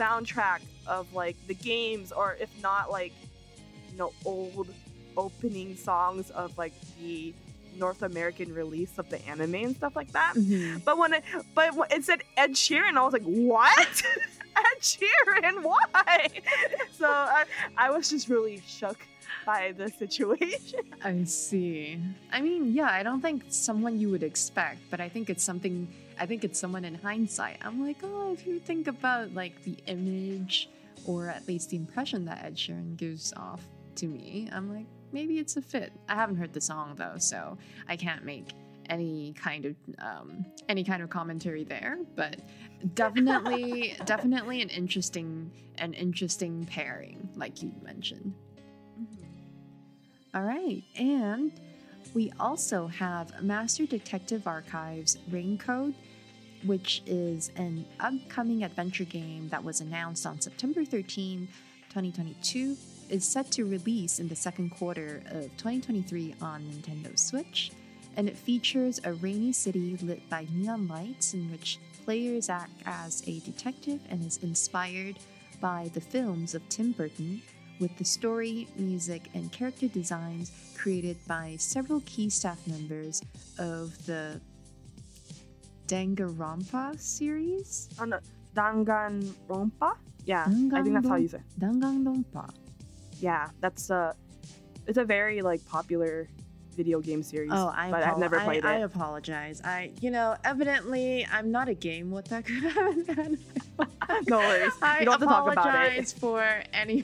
[0.00, 3.12] soundtrack of like the games, or if not like
[3.90, 4.68] you know old
[5.16, 7.34] opening songs of like the
[7.76, 10.34] North American release of the anime and stuff like that.
[10.36, 10.84] Mhm.
[10.84, 14.02] But when it but it said Ed Sheeran, I was like, what?
[14.56, 15.62] Ed Sheeran?
[15.62, 16.28] Why?
[16.92, 17.44] so I,
[17.76, 18.98] I was just really shook
[19.46, 20.80] by the situation.
[21.04, 22.00] I see.
[22.32, 25.88] I mean, yeah, I don't think someone you would expect, but I think it's something.
[26.18, 27.58] I think it's someone in hindsight.
[27.62, 30.68] I'm like, oh, if you think about like the image,
[31.06, 35.38] or at least the impression that Ed Sheeran gives off to me, I'm like, maybe
[35.38, 35.92] it's a fit.
[36.08, 37.56] I haven't heard the song though, so
[37.88, 38.48] I can't make
[38.90, 41.98] any kind of um, any kind of commentary there.
[42.16, 42.40] But
[42.94, 48.34] definitely, definitely an interesting, an interesting pairing, like you mentioned.
[50.34, 51.52] All right, and
[52.14, 55.94] we also have Master Detective Archives Rain Code,
[56.64, 61.48] which is an upcoming adventure game that was announced on September 13,
[61.88, 62.76] 2022,
[63.08, 67.72] is set to release in the second quarter of 2023 on Nintendo Switch,
[68.16, 73.22] and it features a rainy city lit by neon lights in which players act as
[73.26, 75.16] a detective and is inspired
[75.60, 77.42] by the films of Tim Burton
[77.78, 83.22] with the story, music, and character designs created by several key staff members
[83.58, 84.40] of the
[85.86, 87.88] Danganronpa series.
[88.00, 88.18] Oh no,
[88.54, 89.96] Danganronpa?
[90.24, 91.38] Yeah, I think that's how you say.
[91.38, 91.60] it.
[91.60, 92.50] Danganronpa.
[93.18, 94.14] Yeah, that's a.
[94.86, 96.28] it's a very like popular
[96.80, 97.50] video game series.
[97.52, 98.82] Oh, I but I've never I- played I, it.
[98.82, 99.60] apologize.
[99.62, 104.72] I, you know, evidently I'm not a game what that could have no worries.
[104.80, 106.18] I you don't have to talk about apologize it.
[106.18, 107.02] for any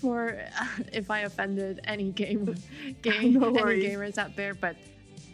[0.00, 0.66] for uh,
[1.00, 2.54] if I offended any game
[3.02, 4.76] game No any gamers out there, but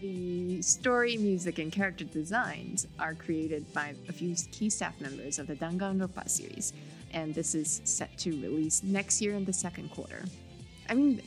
[0.01, 5.47] the story, music, and character designs are created by a few key staff members of
[5.47, 6.73] the Danganronpa series,
[7.13, 10.23] and this is set to release next year in the second quarter.
[10.91, 11.23] I mean,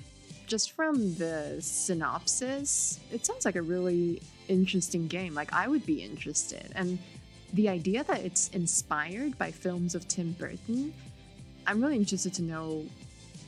[0.48, 5.36] just from the synopsis, it sounds like a really interesting game.
[5.36, 6.98] Like I would be interested, and
[7.54, 10.94] the idea that it's inspired by films of Tim Burton,
[11.68, 12.86] I'm really interested to know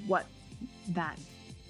[0.08, 0.26] what
[0.90, 1.18] that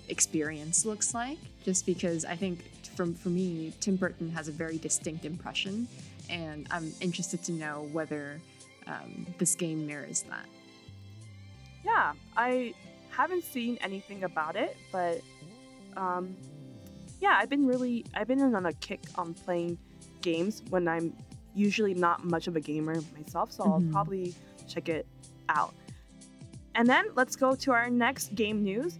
[0.09, 1.37] experience looks like.
[1.63, 2.65] Just because I think,
[2.95, 5.87] from for me, Tim Burton has a very distinct impression,
[6.29, 8.41] and I'm interested to know whether
[8.87, 10.45] um, this game mirrors that.
[11.85, 12.73] Yeah, I
[13.21, 15.21] haven't seen anything about it, but
[15.97, 16.35] um,
[17.21, 19.77] yeah, I've been really I've been on a kick on playing
[20.21, 21.15] games when I'm
[21.55, 23.71] usually not much of a gamer myself, so Mhm.
[23.87, 24.33] I'll probably
[24.67, 25.05] check it
[25.49, 25.73] out.
[26.75, 28.99] And then let's go to our next game news.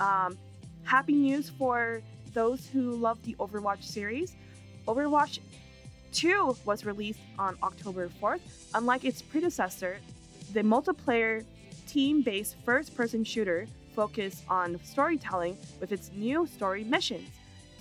[0.00, 0.36] Um,
[0.82, 2.02] happy news for
[2.32, 4.34] those who love the Overwatch series.
[4.88, 5.38] Overwatch
[6.12, 8.40] 2 was released on October 4th.
[8.74, 9.98] Unlike its predecessor,
[10.52, 11.44] the multiplayer
[11.90, 17.28] team based first person shooter focused on storytelling with its new story missions.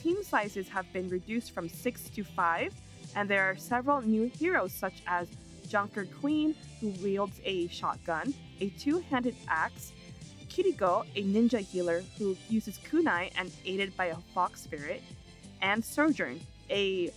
[0.02, 2.74] Team sizes have been reduced from 6 to 5,
[3.16, 5.28] and there are several new heroes such as
[5.68, 9.92] Junker Queen, who wields a shotgun, a two handed axe,
[10.50, 15.04] Kiriko, a ninja healer who uses kunai and aided by a fox spirit,
[15.62, 16.40] and Sojourn,
[16.72, 17.12] a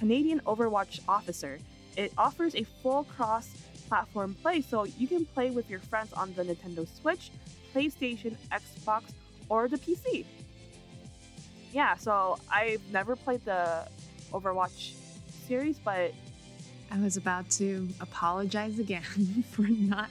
[0.00, 1.60] Canadian Overwatch officer.
[1.96, 3.48] It offers a full cross
[3.88, 7.30] platform play, so you can play with your friends on the Nintendo Switch,
[7.74, 9.04] PlayStation, Xbox,
[9.48, 10.24] or the PC.
[11.72, 13.86] Yeah, so I've never played the
[14.32, 14.94] Overwatch
[15.46, 16.12] series, but
[16.90, 19.02] I was about to apologize again
[19.50, 20.10] for not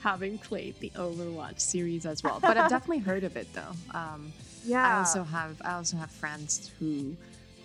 [0.00, 3.72] having played the Overwatch series as well, but I've definitely heard of it though.
[3.96, 4.32] Um,
[4.64, 7.16] yeah, I also have I also have friends who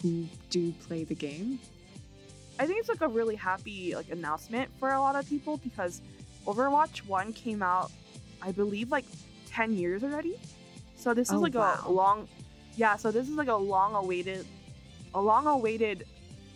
[0.01, 1.59] who do play the game.
[2.61, 5.99] I think it's like a really happy like announcement for a lot of people because
[6.45, 7.91] Overwatch 1 came out
[8.39, 9.05] I believe like
[9.49, 10.35] 10 years already.
[10.95, 11.81] So this is Oh, like wow.
[11.83, 12.27] a long
[12.77, 14.45] Yeah, so this is like a long awaited
[15.15, 16.05] a long awaited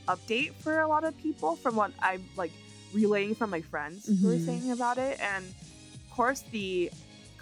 [0.08, 2.52] update for a lot of people from what I'm like
[2.94, 4.46] relaying from my friends who are Mhm.
[4.46, 6.91] saying about it and of course the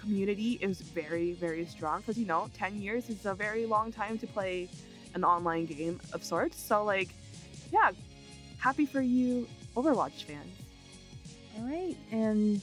[0.00, 4.18] community is very very strong because you know 10 years is a very long time
[4.20, 4.70] to play
[5.14, 6.58] an online game of sorts.
[6.58, 7.10] So like
[7.70, 7.90] yeah,
[8.64, 9.46] happy for you
[9.76, 10.56] Overwatch fans.
[11.58, 12.62] All right, and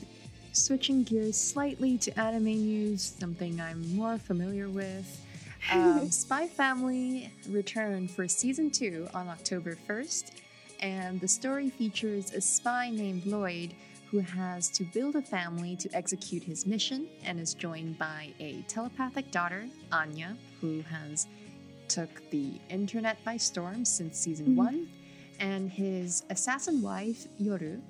[0.52, 5.08] switching gears slightly to anime news, something I'm more familiar with.
[5.72, 10.32] Um, Spy Family returned for season two on October 1st,
[10.80, 13.76] and the story features a spy named Lloyd
[14.10, 18.64] who has to build a family to execute his mission and is joined by a
[18.68, 21.28] telepathic daughter, Anya, who has
[21.88, 24.56] took the internet by storm since season Mhm.
[24.56, 24.90] one,
[25.42, 27.82] and his assassin wife, Yoru.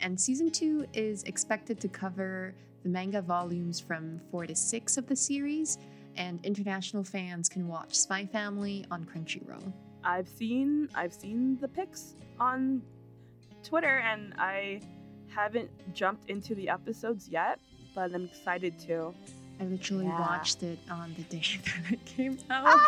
[0.00, 5.06] And season two is expected to cover the manga volumes from four to six of
[5.06, 5.78] the series,
[6.16, 9.72] and international fans can watch Spy Family on Crunchyroll.
[10.04, 12.82] I've seen I've seen the pics on
[13.62, 14.80] Twitter and I
[15.28, 17.58] haven't jumped into the episodes yet,
[17.94, 19.14] but I'm excited to.
[19.60, 20.20] I literally Yeah.
[20.20, 22.80] watched it on the day that it came out.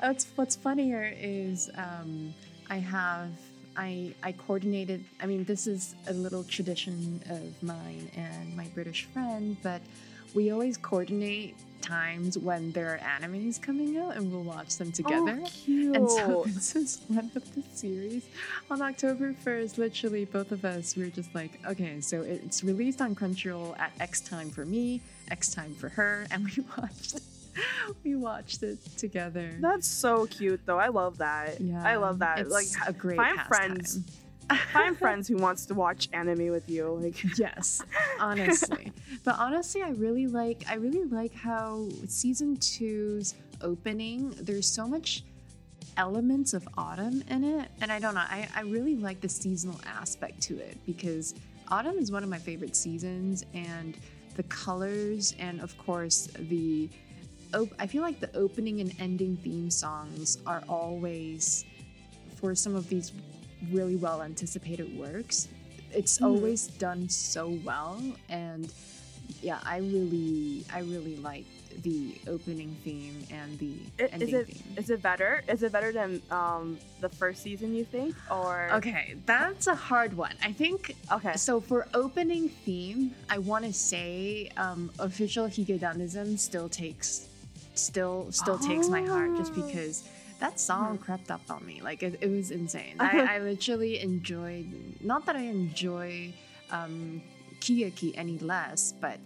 [0.00, 2.34] what's what's funnier is um,
[2.70, 3.30] I have
[3.76, 5.04] I I coordinated.
[5.20, 9.82] I mean, this is a little tradition of mine and my British friend, but
[10.34, 14.96] we always coordinate times when there are animes coming out, and we'll watch them oh,
[14.96, 15.40] together.
[15.42, 15.96] Oh, cute.
[15.96, 18.26] And so this is one of the series.
[18.70, 23.00] On October 1st, literally both of us we were just like, okay, so it's released
[23.00, 25.00] on Crunchyroll at X time for me,
[25.30, 27.20] X time for her, and we watched
[28.04, 29.56] we watched it together.
[29.60, 30.78] That's so cute, though.
[30.78, 31.60] I love that.
[31.60, 32.38] Yeah, I love that.
[32.40, 33.48] It's like, a great find pastime.
[33.48, 34.00] friends.
[34.72, 36.98] find friends who wants to watch anime with you.
[37.02, 37.82] Like, yes
[38.20, 38.92] honestly
[39.24, 45.24] but honestly i really like i really like how season two's opening there's so much
[45.96, 49.80] elements of autumn in it and i don't know i, I really like the seasonal
[49.86, 51.34] aspect to it because
[51.68, 53.96] autumn is one of my favorite seasons and
[54.34, 56.88] the colors and of course the
[57.56, 61.64] op- i feel like the opening and ending theme songs are always
[62.40, 63.12] for some of these
[63.70, 65.48] really well anticipated works
[65.92, 66.26] it's Mhm.
[66.26, 68.72] always done so well and
[69.42, 71.46] yeah i really i really like
[71.82, 75.42] the opening theme and the i- is ending it theme is it better?
[75.48, 77.74] Is it better than um the first season?
[77.74, 78.14] You think?
[78.30, 81.36] Or okay that's a hard one i think okay.
[81.36, 87.25] so for opening theme i want to say um Official Hige Dandism still takes
[87.78, 89.62] still still takes my heart just Oh.
[89.62, 90.04] because
[90.40, 91.00] that song Mhm.
[91.00, 91.80] crept up on me.
[91.82, 92.96] Like it, it was insane.
[93.00, 94.66] I, I literally enjoyed
[95.00, 96.32] not that i enjoy
[96.70, 97.22] um
[97.60, 99.18] Kigeki any less but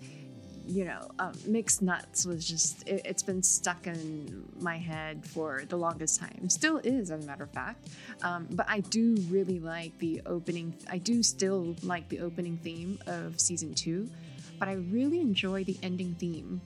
[0.66, 5.62] you know um, mixed nuts was just it, it's been stuck in my head for
[5.68, 6.48] the longest time.
[6.48, 7.88] Still is as a matter of fact.
[8.22, 12.98] Um, but i do really like the opening i do still like the opening theme
[13.06, 14.08] of season two
[14.60, 16.60] but i really enjoy the ending theme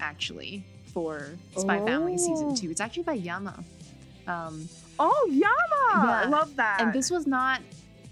[0.00, 2.56] actually for spy family season Oh.
[2.56, 3.62] two it's actually by yama
[4.26, 4.68] um,
[5.02, 5.50] Oh, Yama!
[5.92, 6.28] I Yeah.
[6.28, 6.80] love that.
[6.82, 7.60] and this was not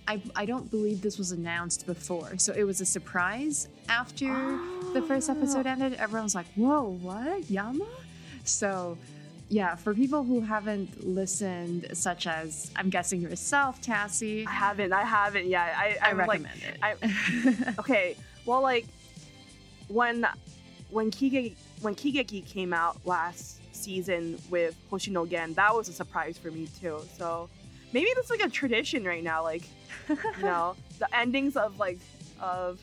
[0.09, 4.59] I, I don't believe this was announced before so it was a surprise after
[4.95, 7.85] the first episode ended everyone was like whoa what yama
[8.45, 8.97] so
[9.51, 14.93] yeah for people who haven't listened such as i'm guessing yourself cassie I haven't.
[14.93, 15.75] I haven't yet.
[15.77, 18.17] I i like, recommend it I- okay.
[18.47, 18.87] Well, like
[19.89, 20.27] when
[20.91, 26.37] when Kige when Kigeki came out last season with Hoshino Gen, that was a surprise
[26.39, 27.01] for me too.
[27.17, 27.49] So
[27.93, 29.43] maybe that's like a tradition right now.
[29.43, 29.65] Like
[30.09, 31.99] you know, the endings of like
[32.41, 32.81] of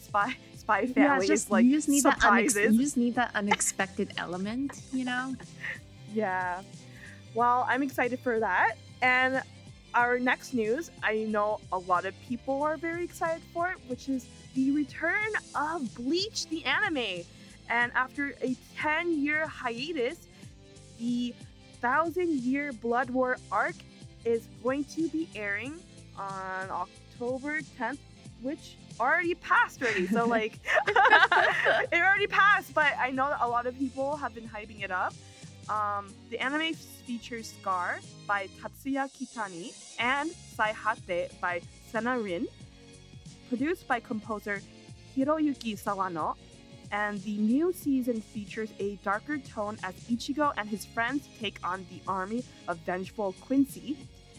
[0.00, 2.72] Spy Spy yeah, Family just, is like you just need that unex- surprises.
[2.74, 5.34] you just need that unexpected element you know
[6.14, 6.62] Yeah.
[7.34, 8.74] Well, I'm excited for that.
[9.02, 9.42] And
[9.94, 14.08] our next news, I know a lot of people are very excited for it, which
[14.08, 17.24] is the return of Bleach the anime.
[17.68, 20.26] And after a 10 year hiatus,
[20.98, 21.34] the
[21.80, 23.76] Thousand Year Blood War arc
[24.24, 25.78] is going to be airing
[26.16, 27.98] on October 10th,
[28.42, 30.06] which already passed already.
[30.06, 30.58] So, like,
[30.88, 34.90] it already passed, but I know that a lot of people have been hyping it
[34.90, 35.14] up.
[35.68, 41.60] Um, the anime features Scar by Tatsuya Kitani and Saihate by
[41.92, 42.46] SennaRin,
[43.48, 44.60] produced by composer
[45.16, 46.36] Hiroyuki Sawano.
[46.90, 51.86] And the new season features a darker tone as Ichigo and his friends take on
[51.90, 53.96] the army of vengeful Quincy,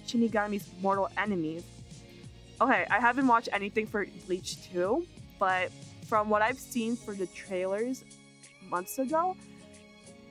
[0.08, 1.64] Shinigami's mortal enemies.
[2.60, 5.06] Okay, I haven't watched anything for Bleach 2,
[5.38, 5.72] but
[6.08, 8.04] from what I've seen for the trailers
[8.68, 9.36] months ago,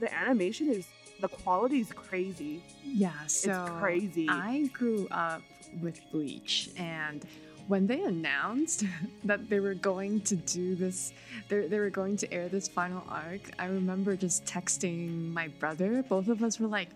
[0.01, 0.87] the animation is
[1.21, 2.63] the quality is crazy.
[2.85, 4.29] Yeah, so crazy.
[4.29, 5.43] I grew up
[5.81, 7.25] with Bleach, and
[7.69, 8.85] when they announced
[9.25, 11.13] that they were going to do this,
[11.49, 16.03] they they were going to air this final arc, I remember just texting my brother.
[16.03, 16.89] Both of us were like,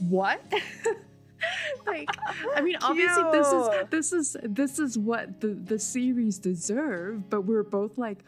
[0.00, 0.40] "What?"
[1.86, 2.10] like,
[2.54, 7.42] I mean, obviously this is this is this is what the the series deserve, but
[7.42, 8.18] we are both like,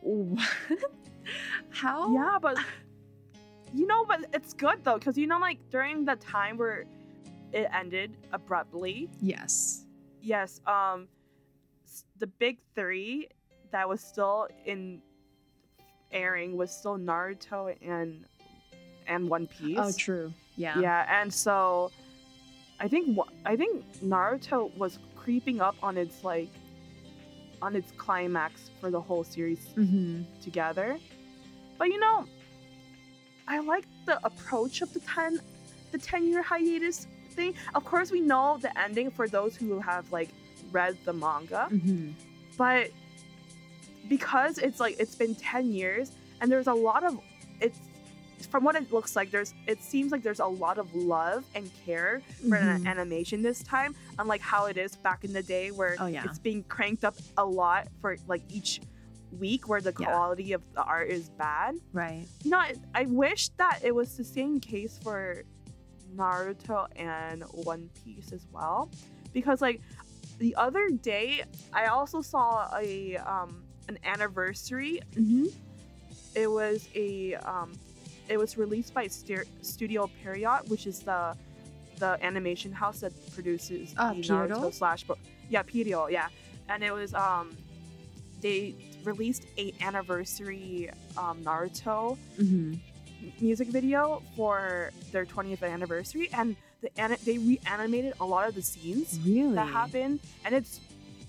[0.00, 0.48] "What?
[1.70, 2.58] How?" Yeah, but
[3.74, 6.84] you know, but it's good though, because you know, like during the time where
[7.52, 9.84] it ended abruptly, Yes.
[10.20, 11.08] yes, um,
[12.18, 13.28] the big three
[13.72, 15.00] that was still in
[16.12, 18.24] airing was still Naruto and
[19.06, 19.78] and One Piece.
[19.80, 20.32] Oh, true.
[20.56, 20.78] Yeah.
[20.80, 21.90] Yeah, and so
[22.80, 26.48] I think I think Naruto was creeping up on its like
[27.62, 30.22] on its climax for the whole series Mm-hmm.
[30.42, 30.98] together.
[31.78, 32.26] But you know,
[33.48, 35.40] I like the approach of the 10
[35.92, 37.54] the 10 year hiatus thing.
[37.74, 40.30] Of course we know the ending for those who have like
[40.76, 42.10] read the manga, Mm-hmm.
[42.58, 42.90] but
[44.08, 47.18] because it's like it's been 10 years and there's a lot of
[47.60, 47.78] it's
[48.50, 51.64] from what it looks like there's it seems like there's a lot of love and
[51.84, 52.86] care for an Mhm.
[52.92, 56.24] animation this time unlike how it is back in the day where Oh, yeah.
[56.26, 58.80] it's being cranked up a lot for like each
[59.44, 60.06] week where the Yeah.
[60.06, 62.26] quality of the art is bad Right.
[62.52, 65.42] I- I wish that it was the same case for
[66.14, 68.88] Naruto and One Piece as well,
[69.32, 69.80] because like
[70.38, 75.00] the other day, I also saw a um an anniversary.
[75.14, 75.46] Mm-hmm.
[76.34, 77.72] It was a um,
[78.28, 81.36] it was released by Ster- Studio Pierrot, which is the
[81.98, 84.20] the animation house that produces Ah, the?
[84.22, 85.18] Naruto slash book.
[85.48, 86.12] Yeah, Pierrot.
[86.12, 86.28] Yeah,
[86.68, 87.56] and it was um
[88.42, 88.74] they
[89.04, 92.74] released a anniversary um, Naruto Mm-hmm.
[93.40, 96.54] music video for their 20th anniversary and
[96.86, 99.54] the ani- they reanimated a lot of the scenes Really?
[99.54, 100.80] that happened and it's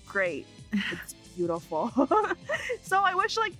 [0.06, 1.90] great it's beautiful
[2.82, 3.52] so i wish like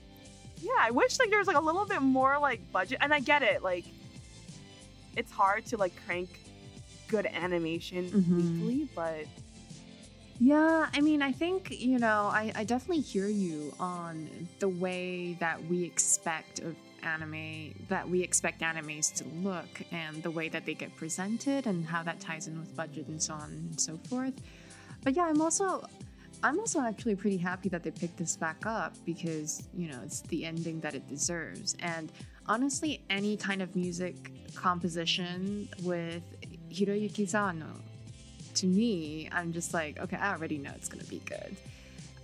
[0.62, 3.20] yeah i wish like there was like a little bit more like budget and i
[3.20, 3.84] get it like
[5.16, 6.28] it's hard to like crank
[7.08, 8.36] good animation Mhm.
[8.60, 9.24] weekly but
[10.40, 14.28] Yeah, I mean, I think, you know, I, I definitely hear you on
[14.60, 20.30] the way that we expect of anime, that we expect animes to look and the
[20.30, 23.50] way that they get presented and how that ties in with budget and so on
[23.50, 24.34] and so forth.
[25.02, 25.86] But yeah, I'm also.
[26.40, 30.20] I'm also actually pretty happy that they picked this back up because, you know, it's
[30.20, 31.74] the ending that it deserves.
[31.80, 32.12] And
[32.46, 36.22] honestly, any kind of music composition with
[36.70, 37.80] Hiroyuki Sawano
[38.54, 41.56] to me, I'm just like, okay, I already know it's gonna be good.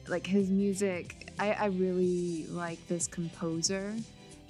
[0.06, 3.94] Like his music, I, I really like this composer.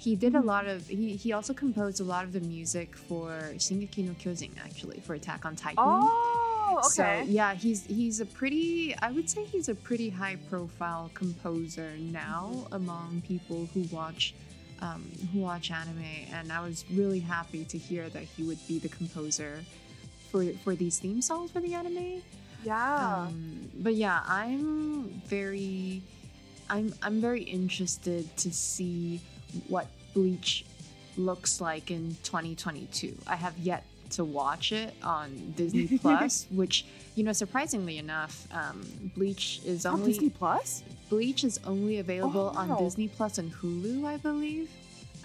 [0.05, 3.31] He did a lot of he, he also composed a lot of the music for
[3.55, 5.79] Shingeki no Kyojin actually for Attack on Titan.
[5.79, 7.23] oh okay.
[7.23, 11.89] So yeah, he's he's a pretty I would say he's a pretty high profile composer
[11.97, 14.35] now among people who watch
[14.81, 18.77] um, who watch anime, and I was really happy to hear that he would be
[18.77, 19.63] the composer
[20.29, 22.21] for for these theme songs for the anime.
[22.63, 26.03] yeah Um, but yeah, I'm very,
[26.69, 29.21] I'm I'm very interested to see
[29.67, 30.65] what Bleach
[31.17, 33.17] looks like in 2022.
[33.27, 36.85] I have yet to watch it on Disney Plus, which
[37.15, 38.85] you know, surprisingly enough, um,
[39.15, 42.83] Bleach is on only disney plus Bleach is only available Oh, on.
[42.83, 44.69] Disney Plus and Hulu, I believe.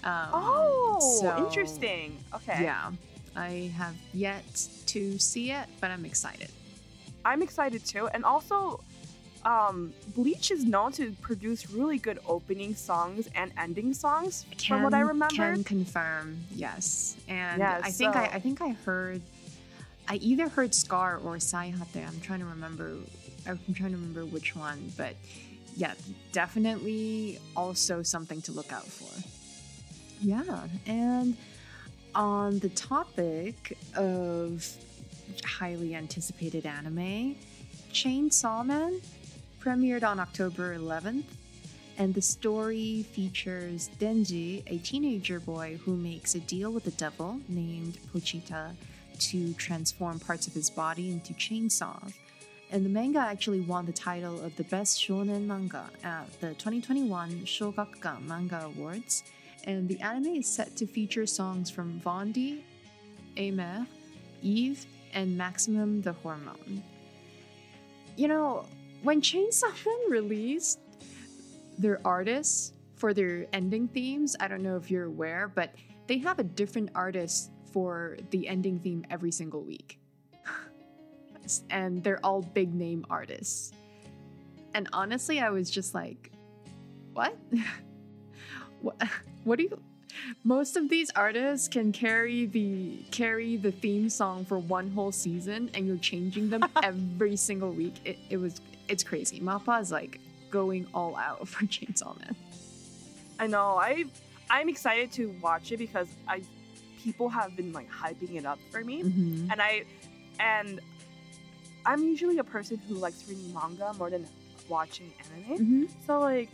[0.03, 2.91] Um, oh so- interesting okay Yeah,
[3.35, 4.43] I have yet
[4.87, 6.49] to see it, but I'm excited.
[7.23, 8.07] I'm excited too.
[8.07, 8.83] And also,
[9.45, 14.93] um, Bleach is known to produce really good opening songs and ending songs, from what
[14.93, 15.53] I remember.
[15.53, 17.17] Can confirm, yes.
[17.27, 19.21] And Yeah, I think I, I think I heard,
[20.07, 22.07] I either heard Scar or Saihate.
[22.07, 22.95] I'm trying to remember.
[23.47, 25.15] I'm trying to remember which one, but
[25.75, 25.93] yeah,
[26.31, 29.09] definitely also something to look out for.
[30.21, 31.35] Yeah, and
[32.13, 34.67] on the topic of
[35.43, 37.35] highly anticipated anime,
[37.91, 39.01] Chainsaw Man
[39.61, 41.23] premiered on October 11th
[41.97, 47.39] and the story features Denji, a teenager boy who makes a deal with the devil
[47.47, 48.73] named Pochita
[49.19, 52.13] to transform parts of his body into chainsaws.
[52.71, 57.41] And the manga actually won the title of the best shonen manga at the 2021
[57.41, 59.23] Shogakukan Manga Awards.
[59.65, 62.63] And the anime is set to feature songs from Vaundy,
[63.37, 63.85] Aimer,
[64.41, 66.81] Eve, and Maximum the Hormone.
[68.15, 68.65] You know,
[69.03, 70.79] when Chainsaw Man released,
[71.77, 74.35] their artists for their ending themes.
[74.39, 75.73] I don't know if you're aware, but
[76.07, 79.99] they have a different artist for the ending theme every single week.
[81.69, 83.71] and they're all big name artists.
[84.73, 86.31] And honestly, I was just like,
[87.13, 87.35] what?
[88.81, 89.01] what
[89.43, 89.79] what do you
[90.43, 95.69] most of these artists can carry the carry the theme song for one whole season
[95.73, 97.95] and you're changing them every single week.
[98.03, 98.59] It, it was
[98.91, 99.39] it's crazy.
[99.39, 100.19] Mappa is like
[100.49, 102.35] going all out for Chainsaw Man.
[103.39, 103.77] I know.
[103.77, 104.05] I
[104.49, 106.41] I'm excited to watch it because I
[107.03, 109.51] people have been like hyping it up for me, Mm-hmm.
[109.51, 109.83] and I
[110.39, 110.79] and
[111.85, 114.27] I'm usually a person who likes reading manga more than
[114.69, 115.57] watching anime.
[115.57, 115.83] Mm-hmm.
[116.05, 116.49] So like,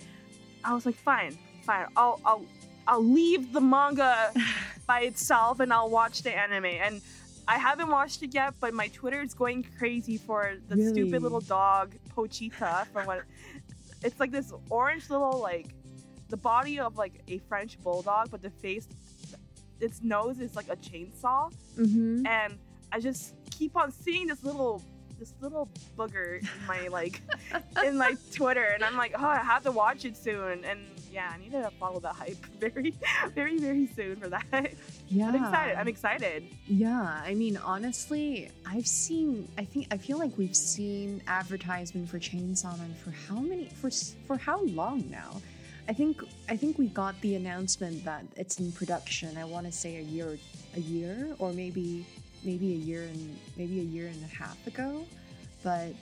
[0.63, 1.87] I was like, fine, fine.
[1.97, 2.45] I'll I'll
[2.87, 4.31] I'll leave the manga
[4.87, 6.65] by itself and I'll watch the anime.
[6.65, 7.01] And
[7.47, 10.91] I haven't watched it yet, but my Twitter is going crazy for the Really?
[10.91, 13.23] stupid little dog Pochita from what
[14.03, 15.67] it's like this orange little like
[16.29, 18.87] the body of like a French bulldog, but the face
[19.79, 21.51] its nose is like a chainsaw.
[21.77, 22.25] Mm-hmm.
[22.25, 22.57] And
[22.91, 24.83] I just keep on seeing this little
[25.19, 27.21] this little booger in my like
[27.85, 30.63] in my Twitter, and I'm like, oh, I have to watch it soon.
[30.65, 30.81] And
[31.17, 32.93] yeah, I need to follow the hype very,
[33.33, 34.73] very, very soon for that.
[35.07, 35.29] Yeah.
[35.29, 35.75] I'm excited.
[35.79, 36.43] I'm excited.
[36.67, 39.49] Yeah, I mean, honestly, I've seen.
[39.57, 43.89] I think I feel like we've seen advertisement for Chainsaw Man for how many for
[44.27, 45.41] for how long now?
[45.89, 49.37] I think I think we got the announcement that it's in production.
[49.37, 50.37] I want to say a year,
[50.75, 52.05] a year, or maybe
[52.43, 55.03] maybe a year and maybe a year and a half ago.
[55.63, 55.93] But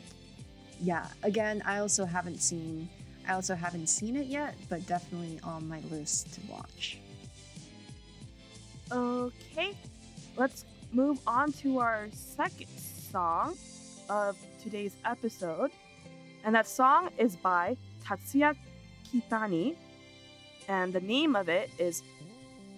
[0.82, 2.90] yeah, again, I also haven't seen.
[3.28, 7.00] I also haven't seen it yet, but definitely on my list to watch.
[8.92, 9.74] Okay,
[10.38, 13.58] let's move on to our second song
[14.10, 15.72] of today's episode.
[16.44, 18.56] And that song is by Tatsuya
[19.08, 19.76] Kitani.
[20.68, 22.04] And the name of it is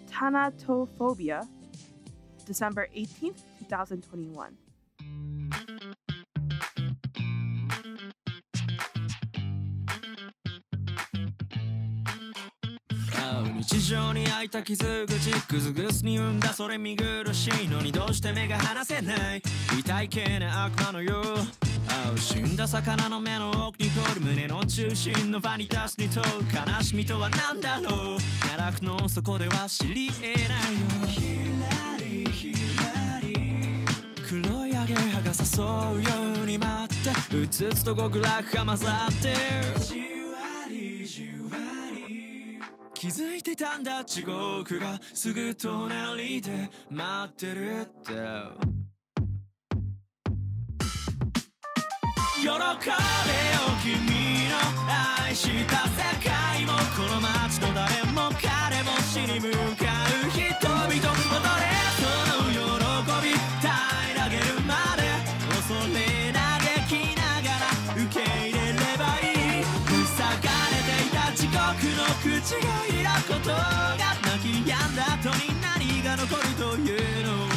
[0.09, 1.47] Thanatophobia,
[2.45, 4.57] December 18th, 2021.
[13.69, 17.03] 日常に開いた傷口グズグズに生んだそれ見苦
[17.33, 19.41] しいのにどうして目が離せない。
[19.77, 21.23] 痛い系な悪魔のよう。
[21.89, 26.25] ああ死んだ魚の目の奥に通る胸の中心のバニタスに問う
[26.77, 28.19] 悲しみとは何だろう。
[28.47, 30.31] 奈落の底では知り得ない。
[30.31, 30.39] よ
[31.05, 31.21] ひ
[31.59, 33.83] らりひらり
[34.25, 36.87] 黒いアゲハが誘うように待っ
[37.29, 37.35] て。
[37.35, 39.35] うつつと極楽が混ざって
[42.99, 48.13] 気づいてたんだ地獄がすぐ隣で待ってるって。
[52.41, 52.57] 喜べよ
[53.83, 53.93] 君
[54.49, 54.55] の
[55.23, 59.96] 愛した世界もこの街の誰も彼も死に向かう
[76.17, 77.47] 何が残るというの。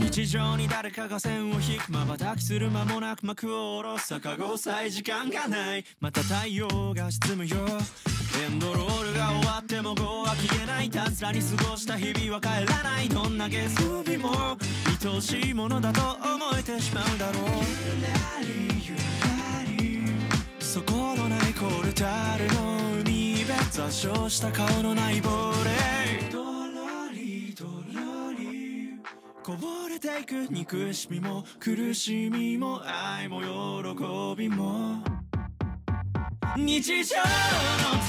[0.00, 1.92] 日常に誰かが線を引く。
[1.92, 4.18] 瞬きする間もなく幕を下ろす。
[4.20, 5.84] 逆子さえ時間がない。
[6.00, 7.56] また太陽が沈むよ。
[8.38, 14.56] エンドロールが終わっても語は消えないたつらに過ごした日々は帰らないどんな月曜日も
[15.02, 17.90] 愛しいものだと思えてしまうだろう
[20.60, 25.28] そこのないコルタルの海辺座礁した顔のない亡
[25.64, 29.00] 霊ドロリドロリ
[29.42, 35.19] こぼれていく憎しみも苦しみも愛も喜びも
[36.56, 37.24] 日常の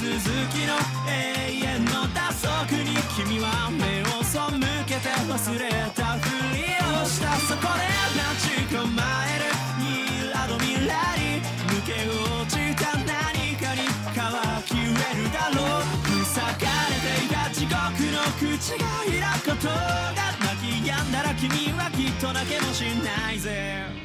[0.00, 0.18] 続
[0.50, 0.74] きの
[1.06, 4.38] 永遠の打足に君は目を背
[4.84, 6.64] けて忘れたふり
[7.00, 7.86] をしたそこで
[8.18, 8.82] 待ち構
[9.28, 9.46] える
[9.78, 11.38] ニラドミラリ
[11.70, 17.78] 抜け落ちた何かに乾き植えるだろう塞がれていた地獄
[18.10, 24.01] の口が開くことが泣き止んだら君はきっと泣けもしないぜ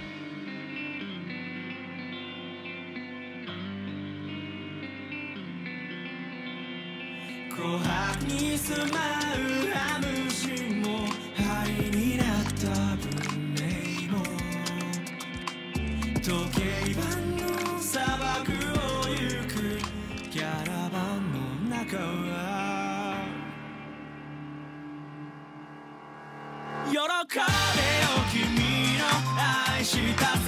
[7.68, 9.38] 琥珀に住まう
[9.76, 11.06] ハムシも
[11.36, 12.64] 灰になった
[12.96, 13.06] 文
[13.56, 13.60] 明
[14.10, 14.24] も。
[16.24, 16.62] 時計
[16.94, 17.04] 盤
[17.36, 17.44] の
[17.78, 19.20] 砂漠を行
[19.52, 19.56] く
[20.32, 23.18] キャラバンの中は。
[26.86, 27.04] 喜べよ
[28.32, 29.04] 君の
[29.76, 30.47] 愛した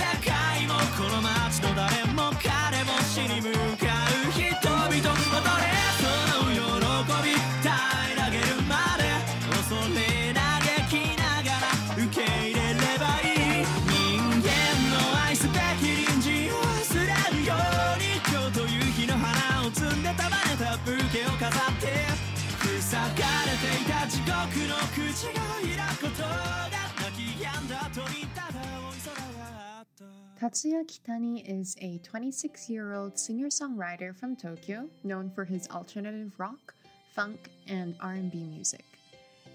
[30.39, 36.31] Tatsuya Kitani is a 26 year old singer songwriter from Tokyo known for his alternative
[36.37, 36.73] rock,
[37.13, 38.85] funk, and R&B music.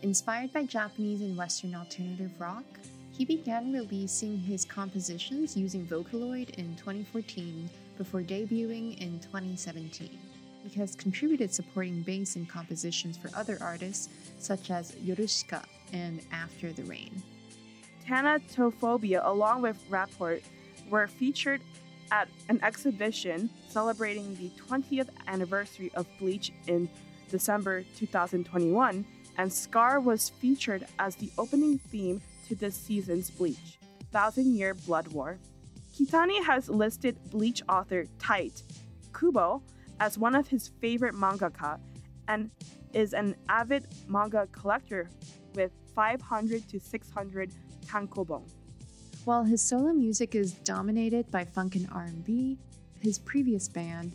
[0.02, 2.66] Inspired by Japanese and Western alternative rock,
[3.12, 10.18] he began releasing his compositions using Vocaloid in 2014 before debuting in 2017.
[10.68, 15.64] He has contributed supporting bass in compositions for other artists such as Yorushika
[15.94, 17.22] and After the Rain.
[18.06, 20.40] Thanatophobia, along with Rapport,
[20.90, 21.60] were featured
[22.10, 26.88] at an exhibition celebrating the 20th anniversary of Bleach in
[27.30, 29.04] December 2021,
[29.36, 33.78] and Scar was featured as the opening theme to this season's Bleach,
[34.12, 35.38] Thousand Year Blood War.
[35.96, 38.62] Kitani has listed Bleach author Tite
[39.18, 39.62] Kubo
[40.00, 41.78] as one of his favorite mangaka
[42.28, 42.50] and
[42.92, 45.08] is an avid manga collector
[45.54, 47.52] with 500 to 600
[47.86, 48.42] tankobon.
[49.24, 52.58] While his solo music is dominated by funk and R&B,
[53.00, 54.12] his previous band,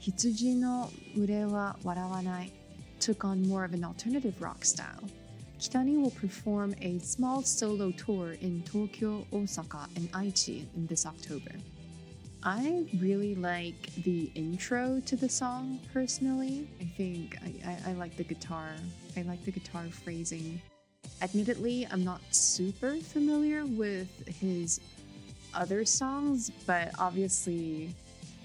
[0.00, 2.50] Hitsuji no Ure wa Warawanai,
[2.98, 5.04] took on more of an alternative rock style.
[5.60, 11.52] Kitani will perform a small solo tour in Tokyo, Osaka, and Aichi in this October.
[12.42, 16.68] I really like the intro to the song personally.
[16.80, 18.70] I think I, I, I like the guitar.
[19.16, 20.60] I like the guitar phrasing.
[21.22, 24.80] Admittedly, I'm not super familiar with his
[25.54, 27.94] other songs, but obviously,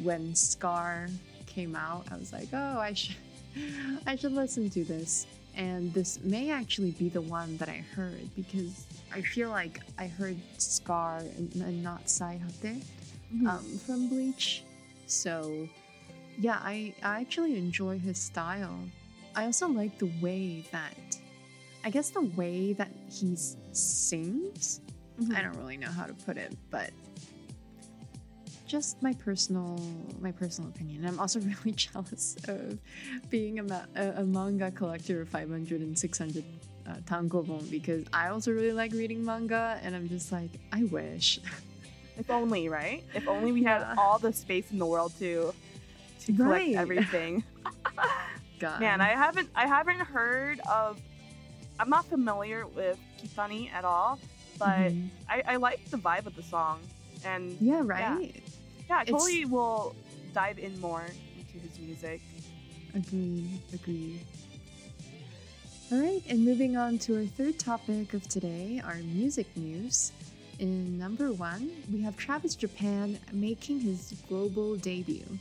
[0.04, 1.08] when Scar
[1.48, 3.16] came out, I was like, oh, I should,
[4.06, 5.26] I should listen to this.
[5.56, 10.06] And this may actually be the one that I heard because I feel like I
[10.06, 12.84] heard Scar and, and not Sai Hate
[13.50, 14.62] um, from Bleach.
[15.08, 15.68] So,
[16.38, 18.78] yeah, I, I actually enjoy his style.
[19.36, 20.94] I also like the way that,
[21.84, 23.36] I guess, the way that he
[23.72, 24.82] sings.
[25.34, 26.92] I don't really know how to put it, but
[28.68, 29.80] just my personal
[30.20, 31.06] my personal opinion.
[31.06, 32.78] I'm also really jealous of
[33.30, 36.44] being a, ma- a manga collector of 500 and 600
[36.88, 41.40] uh, tankobon because I also really like reading manga, and I'm just like, I wish.
[42.20, 43.04] If only, right?
[43.14, 43.94] If only we had Yeah.
[43.96, 45.54] all the space in the world to
[46.26, 46.74] to collect Right.
[46.76, 47.44] everything.
[48.60, 48.80] God.
[48.80, 51.00] Man, I haven't I haven't heard of
[51.80, 54.20] I'm not familiar with Kitani at all,
[54.58, 55.10] but Mhm.
[55.30, 56.80] I, I like the vibe of the song.
[57.24, 58.44] And yeah, right.
[58.90, 59.96] yeah, I It's- totally will
[60.34, 61.06] dive in more
[61.38, 62.22] into his music.
[62.96, 64.22] Agreed, agreed.
[65.92, 70.12] All right, and moving on to our third topic of today, our music news.
[70.60, 75.38] In number one, we have Travis Japan making his global debut.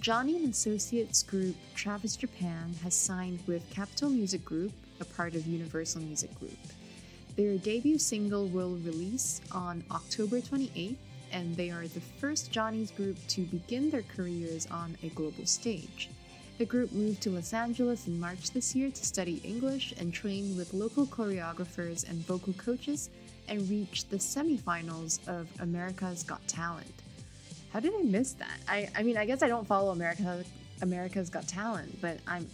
[0.00, 5.46] Johnny and Associates group Travis Japan has signed with Capitol Music Group, a part of
[5.46, 6.58] Universal Music Group.
[7.36, 10.96] Their debut single will release on October 28th,
[11.32, 16.08] and they are the first Johnny's group to begin their careers on a global stage.
[16.58, 20.56] The group moved to Los Angeles in March this year to study English and train
[20.56, 23.10] with local choreographers and vocal coaches
[23.48, 27.02] and reached the semifinals of America's Got Talent.
[27.72, 28.58] How did I miss that?
[28.66, 30.42] I, I mean, I guess I don't follow America
[30.80, 32.48] America's Got Talent, but I'm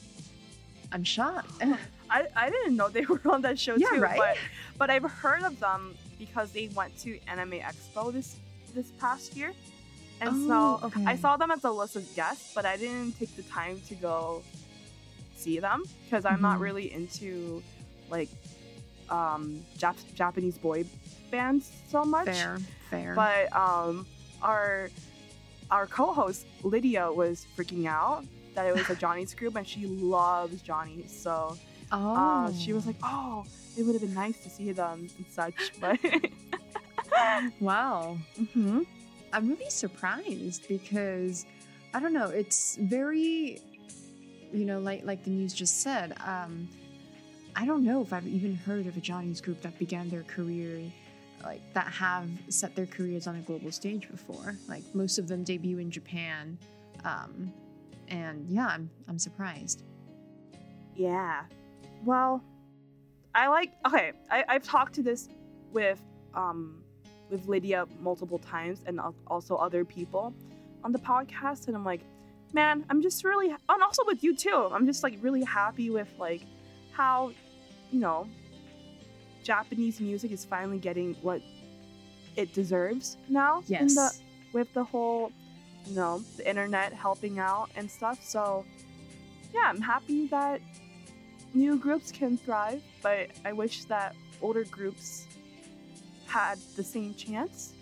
[0.91, 1.63] I'm shocked.
[2.13, 4.19] I, I didn't know they were on that show Yeah, too, right?
[4.19, 4.37] but
[4.79, 8.37] but I've heard of them because they went to Anime Expo this
[8.75, 9.53] this past year.
[10.21, 11.05] And Oh, so okay.
[11.07, 13.95] I saw them as a list of guests, but I didn't take the time to
[13.97, 14.43] go
[15.37, 16.61] see them because I'm not Mhm.
[16.61, 17.63] really into
[18.11, 18.29] like
[19.11, 20.85] um Jap- Japanese boy
[21.31, 22.27] bands so much.
[22.27, 22.59] fair,
[22.91, 23.15] fair.
[23.15, 24.07] But um
[24.43, 24.91] our
[25.71, 30.61] our co-host Lydia was freaking out that it was a Johnny's group and she loves
[30.63, 31.05] Johnny.
[31.09, 31.57] So
[31.93, 33.45] oh, uh, she was like, "Oh,
[33.77, 35.99] it would have been nice to see them and such." But
[37.61, 38.19] wow.
[38.41, 38.87] Mhm.
[39.33, 41.47] I'm really surprised because
[41.95, 43.61] I don't know, it's very
[44.53, 46.69] you know, like like the news just said, um
[47.55, 50.81] I don't know if I've even heard of a Johnny's group that began their career
[51.45, 54.57] like that have set their careers on a global stage before.
[54.69, 56.59] Like most of them debut in Japan.
[57.05, 57.53] Um
[58.09, 59.83] and yeah, I'm I'm surprised.
[60.95, 61.43] yeah.
[62.05, 62.43] Well,
[63.35, 63.73] I like.
[63.87, 65.29] Okay, I, I've talked to this
[65.73, 66.01] with
[66.35, 66.83] um
[67.31, 70.35] with Lydia multiple times and also other people
[70.85, 72.03] on the podcast, and I'm like,
[72.53, 74.69] man, I'm just really, and also with you too.
[74.73, 76.43] I'm just like really happy with like
[76.93, 77.33] how,
[77.91, 78.29] you know,
[79.43, 81.41] Japanese music is finally getting what
[82.37, 83.63] it deserves now.
[83.69, 84.23] In the Yes.
[84.53, 85.33] with the whole,
[85.87, 88.19] you know, the internet helping out and stuff.
[88.23, 88.67] So,
[89.55, 90.61] yeah, I'm happy that
[91.55, 95.27] new groups can thrive, but I wish that older groups
[96.27, 97.73] had the same chance.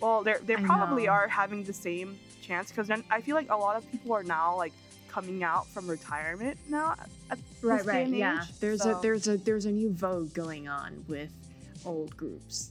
[0.00, 1.12] Well, they they probably know.
[1.12, 4.22] are having the same chance because then I feel like a lot of people are
[4.22, 4.72] now like
[5.08, 6.94] coming out from retirement now.
[7.30, 8.08] At Right, right.
[8.08, 8.44] Yeah.
[8.60, 11.30] There's So- a there's a there's a new vogue going on with
[11.84, 12.70] old groups.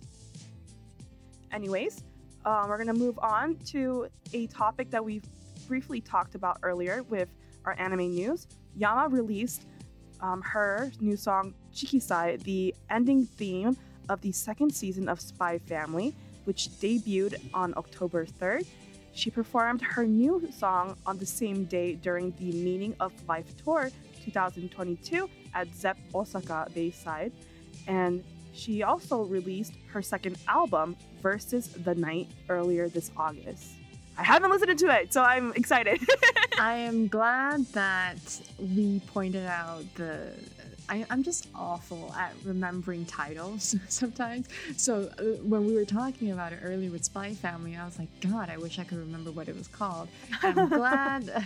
[1.51, 2.03] Anyways,
[2.45, 5.24] um, we're gonna move on to a topic that we've
[5.68, 7.30] briefly talked about earlier with
[7.66, 8.47] our anime news.
[8.76, 9.68] Yama released
[10.22, 13.78] um, her new song Shikisai, the ending theme
[14.09, 16.15] of the second season of Spy Family,
[16.45, 18.65] which debuted on October 3rd.
[19.13, 23.91] She performed her new song on the same day during the Meaning of Life Tour
[24.24, 27.32] 2022 at Zepp Osaka Bayside.
[27.88, 33.78] And she also released her second album, Versus the Night, earlier this August.
[34.20, 36.01] I haven't listened to it, so I'm excited.
[36.59, 38.17] I am glad that
[38.59, 40.34] we pointed out the.
[40.89, 44.47] I, I'm just awful at remembering titles sometimes.
[44.76, 48.09] So uh, when we were talking about it earlier with Spy Family, I was like,
[48.20, 50.09] God, I wish I could remember what it was called.
[50.41, 51.45] I'm glad.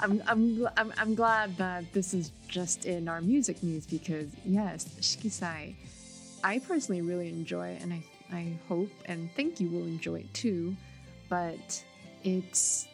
[0.00, 4.84] I'm, I'm, I'm, I'm glad that this is just in our music news because yes,
[5.00, 5.76] Shikisai,
[6.42, 8.02] I personally really enjoy it, and I
[8.32, 10.76] I hope and think you will enjoy it too.
[11.34, 11.82] But
[12.22, 12.86] it's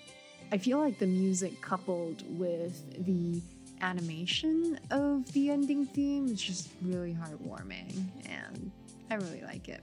[0.50, 3.38] I feel like the music coupled with the
[3.82, 7.92] animation of the ending theme is just really heartwarming
[8.24, 8.70] and
[9.10, 9.82] I really like it.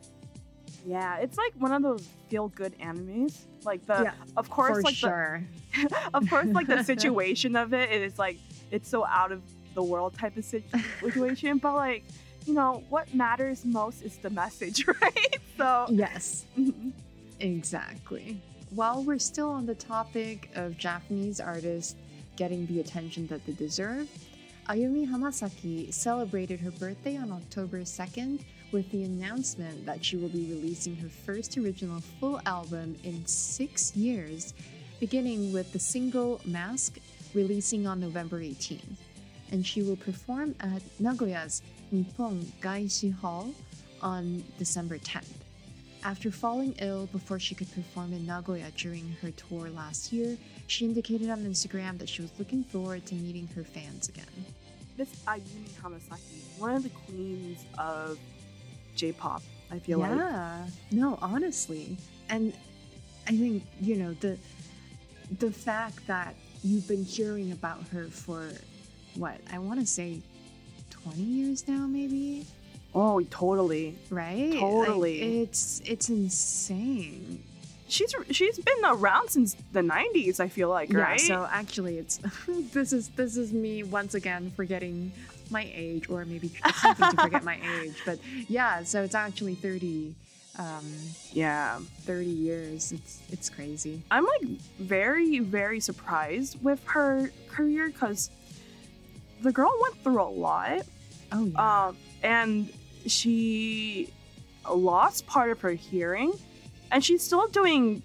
[0.88, 3.38] yeah, it's like one of those feel-good animes.
[3.64, 5.43] Like the, Yeah, of course, For like sure.
[5.76, 8.38] the, of course, like the situation of it is like
[8.72, 9.43] it's so out of
[9.76, 10.45] the world type of
[11.03, 12.05] situation, but like
[12.47, 15.38] you know what matters most is the message, right?
[15.58, 16.91] So yes, mhm.
[17.40, 18.42] Exactly.
[18.72, 21.96] While we're still on the topic of Japanese artists
[22.36, 24.10] getting the attention that they deserve,
[24.68, 30.52] Ayumi Hamasaki celebrated her birthday on October 2nd with the announcement that she will be
[30.52, 34.54] releasing her first original full album in six years,
[35.00, 36.98] beginning with the single Mask
[37.34, 38.98] releasing on November 18th.
[39.54, 41.62] And she will perform at Nagoya's
[41.92, 43.54] Nippon Gaishi Hall
[44.02, 45.47] on December 10th.
[46.08, 50.38] After falling ill before she could perform in Nagoya during her tour last year,
[50.68, 54.24] she indicated on Instagram that she was looking forward to meeting her fans again.
[54.97, 58.18] Miss Ayumi Hamasaki, one of the queens of
[58.95, 59.43] J-pop.
[59.70, 61.97] I feel like yeah, no, honestly,
[62.30, 62.53] and
[63.28, 64.38] I think you know the
[65.39, 68.49] the fact that you've been hearing about her for
[69.16, 70.22] what I want to say
[70.89, 72.45] twenty years now, maybe
[72.96, 73.96] oh, totally.
[74.10, 74.52] right?
[74.52, 75.42] Like, Totally.
[75.42, 77.44] it's it's insane.
[77.90, 80.40] She's she's been around since the '90s.
[80.42, 81.20] I feel like, right?
[81.22, 82.20] Yeah, so actually, it's
[82.74, 85.12] this is this is me once again forgetting
[85.50, 87.96] my age, or maybe attempting to forget my age.
[88.06, 88.20] But
[88.50, 90.14] yeah, so it's actually 30,
[90.60, 90.84] um,
[91.32, 91.80] yeah.
[92.02, 92.92] 30 years.
[92.92, 94.02] It's it's crazy.
[94.12, 98.30] I'm like very, very surprised with her career because
[99.44, 100.82] the girl went through a lot.
[101.32, 102.72] Oh yeah, Um, and
[103.05, 104.13] she
[104.70, 106.34] lost part of her hearing,
[106.91, 108.01] and she's still doing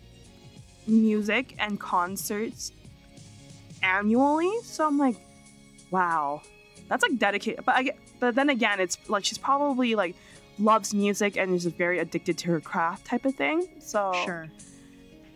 [0.86, 2.72] music and concerts
[3.82, 4.52] annually.
[4.62, 5.16] So I'm like,
[5.90, 6.42] wow,
[6.88, 7.64] that's like dedicated.
[7.64, 10.14] But I get, but then again, it's like she's probably like
[10.58, 13.68] loves music and is very addicted to her craft type of thing.
[13.80, 14.48] So sure.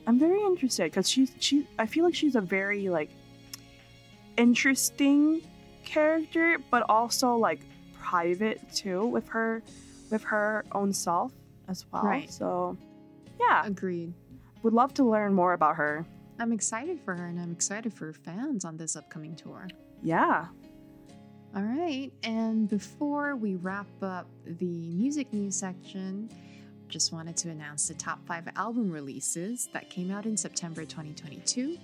[0.06, 1.66] I'm very interested because she's she.
[1.78, 3.10] I feel like she's a very like
[4.36, 5.42] interesting
[5.84, 7.60] character, but also like
[8.10, 9.62] private too with her
[10.10, 11.32] with her own self
[11.68, 12.02] as well.
[12.02, 12.30] Right.
[12.30, 12.76] So
[13.40, 14.14] yeah, Agreed.
[14.62, 16.06] would love to learn more about her.
[16.38, 19.68] I'm excited for her, and I'm excited for fans on this upcoming tour.
[20.02, 20.46] Yeah.
[21.54, 26.28] All right, and before we wrap up the music news section,
[26.88, 31.78] just wanted to announce the top five album releases that came out in September 2022.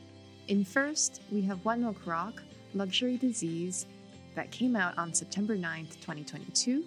[0.48, 2.42] In first, we have One Ok Rock,
[2.74, 3.86] Luxury Disease,
[4.34, 6.84] that came out on September 9th, 2022.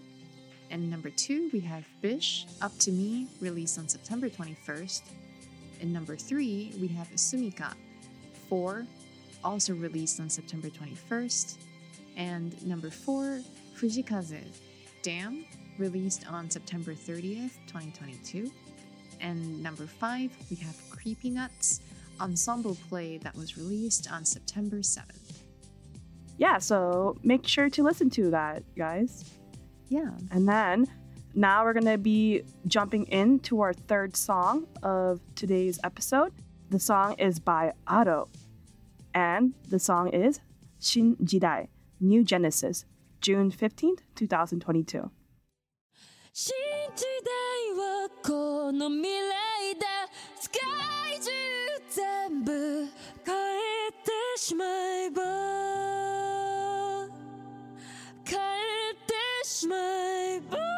[0.71, 5.03] And number two, we have Bish, Up to Me, released on September 21st.
[5.81, 7.73] And number three, we have Sumika,
[8.49, 8.85] 4,
[9.43, 11.57] also released on September 21st.
[12.17, 13.41] And number four,
[13.77, 14.41] Fujii Kaze,
[15.03, 15.45] Damn,
[15.77, 18.51] released on September 30th, 2022.
[19.21, 21.81] And number five, we have Creepy Nuts,
[22.19, 25.24] ensemble play that was released on September 7th
[26.37, 29.23] yeah, so make sure to listen to that, guys.
[29.89, 30.11] Yeah.
[30.31, 30.87] And then
[31.33, 36.33] now we're going to be jumping into our third song of today's episode.
[36.69, 38.27] The song is by Ado,
[39.13, 40.39] and the song is
[40.79, 41.67] Shin Jidai,
[41.99, 42.85] New Genesis,
[43.21, 45.11] June 15th, 2022.
[46.37, 46.53] 新
[46.97, 47.31] 時代
[47.77, 49.87] はこの未来だ
[50.37, 51.31] 世界中
[51.89, 52.51] 全部
[53.25, 55.84] 変えてしまえば
[58.25, 60.74] cut this my.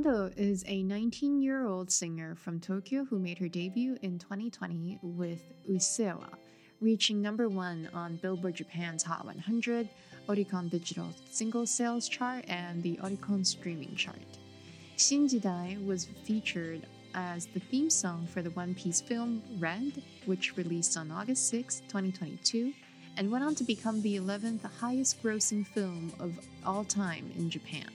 [0.00, 4.98] Ado is a 19 year old singer from Tokyo who made her debut in 2020
[5.02, 6.30] with Usseewa,
[6.80, 9.90] reaching number one on Billboard Japan's Hot 100,
[10.26, 14.16] Oricon Digital Single Sales Chart, and the Oricon Streaming Chart.
[14.96, 20.96] Shinjidai was featured as the theme song for the One Piece film Red, which released
[20.96, 22.72] on August 6, 2022,
[23.18, 26.32] and went on to become the 11th highest grossing film of
[26.64, 27.90] all time in Japan.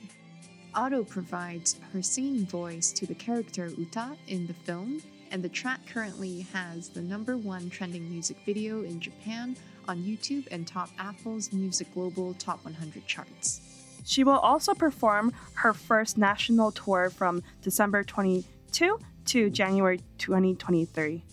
[0.75, 5.01] Ado provides her singing voice to the character Uta in the film,
[5.31, 9.55] and the track currently has the number one trending music video in Japan
[9.87, 13.61] on YouTube and top Apple's Music Global Top 100 charts.
[14.03, 21.23] She will also perform her first national tour from December 22 to January 2023.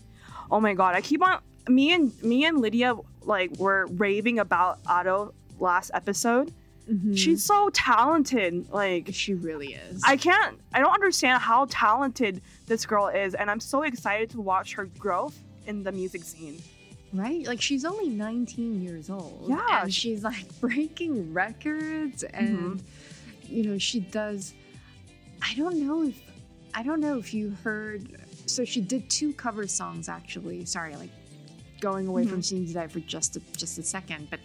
[0.50, 4.78] Oh my god, I keep on me and me and Lydia like were raving about
[4.88, 6.52] Ado last episode.
[6.90, 7.14] Mm-hmm.
[7.14, 8.70] She's so talented.
[8.70, 10.02] Like She really is.
[10.04, 14.40] I can't I don't understand how talented this girl is and I'm so excited to
[14.40, 16.60] watch her growth in the music scene.
[17.12, 17.46] right?
[17.46, 19.46] Like she's only 19 years old.
[19.48, 22.36] Yeah, And she's like breaking records mm-hmm.
[22.36, 22.82] and
[23.44, 24.54] you know, she does
[25.42, 26.20] I don't know if
[26.74, 28.16] I don't know if you heard
[28.46, 30.64] so she did two cover songs actually.
[30.64, 31.10] Sorry, like
[31.80, 32.30] going away mm-hmm.
[32.30, 34.40] from Shinjidai for just a, just a second, but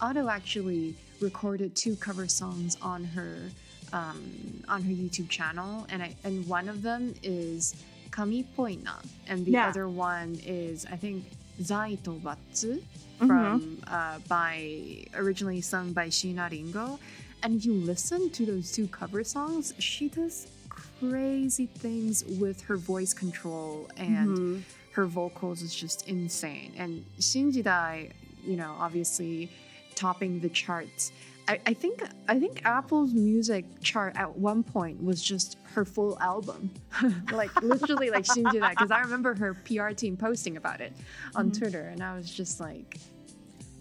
[0.00, 3.50] Ado actually recorded two cover songs on her
[3.92, 7.74] um, on her YouTube channel, and I and one of them is
[8.10, 8.96] Kami Poina,
[9.26, 9.68] and the Yeah.
[9.68, 11.24] other one is I think
[11.62, 12.80] Zai to Batsu
[13.20, 13.26] Mm-hmm.
[13.26, 17.00] from uh, by originally sung by Shiina Ringo.
[17.42, 22.76] And if you listen to those two cover songs, she does crazy things with her
[22.76, 24.62] voice control and Mhm.
[24.92, 26.72] her vocals is just insane.
[26.76, 28.12] And Shinjidai,
[28.46, 29.50] you know, obviously
[29.98, 31.12] topping the charts.
[31.48, 36.18] I, I think I think Apple's music chart at one point was just her full
[36.20, 36.70] album,
[37.32, 40.92] like literally like she did that Because I remember her PR team posting about it
[41.34, 42.98] on Twitter, and I was just like,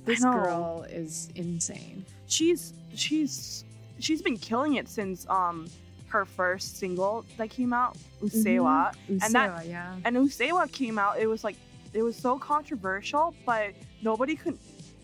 [0.05, 3.63] "This girl is insane." she's she's
[3.99, 5.68] she's been killing it since um
[6.07, 8.93] her first single that came out, Usseewa.
[9.09, 11.57] And that Usseewa, yeah, and Usseewa came out, it was like
[11.93, 14.57] it was so controversial, but nobody could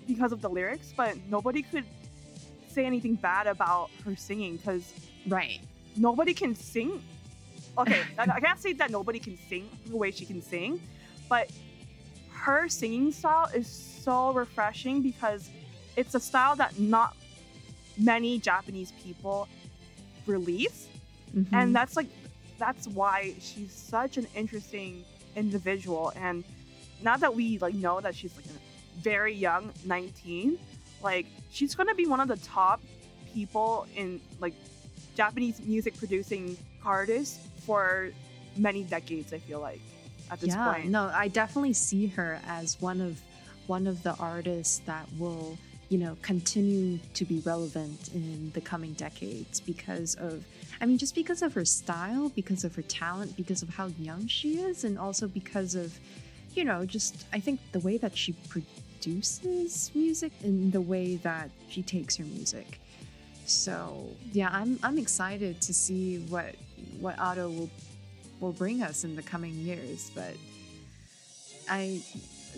[0.07, 1.85] because of the lyrics, but nobody could
[2.69, 4.93] say anything bad about her singing because
[5.27, 5.59] right.
[5.95, 7.01] nobody can sing.
[7.77, 10.81] Okay, I can't say that nobody can sing the way she can sing,
[11.29, 11.49] but
[12.33, 15.49] her singing style is so refreshing because
[15.95, 17.15] it's a style that not
[17.97, 19.47] many Japanese people
[20.25, 20.87] release,
[21.35, 21.47] Mhm.
[21.53, 22.07] and that's like
[22.59, 25.03] that's why she's such an interesting
[25.35, 26.11] individual.
[26.15, 26.43] And
[27.01, 30.57] now that we like know that she's like a very young, 19,
[31.01, 32.81] like she's gonna be one of the top
[33.33, 34.53] people in like
[35.15, 38.09] Japanese music producing artists for
[38.57, 39.33] many decades.
[39.33, 39.81] I feel like
[40.31, 40.89] at this yeah, point.
[40.89, 43.21] no, I definitely see her as one of
[43.67, 45.57] one of the artists that will,
[45.89, 50.45] you know, continue to be relevant in the coming decades because of
[50.81, 54.27] I mean just because of her style, because of her talent, because of how young
[54.27, 55.97] she is and also because of
[56.55, 58.33] you know, just I think the way that she
[59.03, 62.79] produces music in the way that she takes her music.
[63.45, 66.55] So, yeah, I'm I'm excited to see what
[66.99, 67.69] what Ado will
[68.39, 70.11] will bring us in the coming years.
[70.15, 70.35] But
[71.69, 72.01] I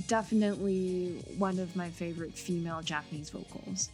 [0.07, 3.89] definitely one of my favorite female Japanese vocals.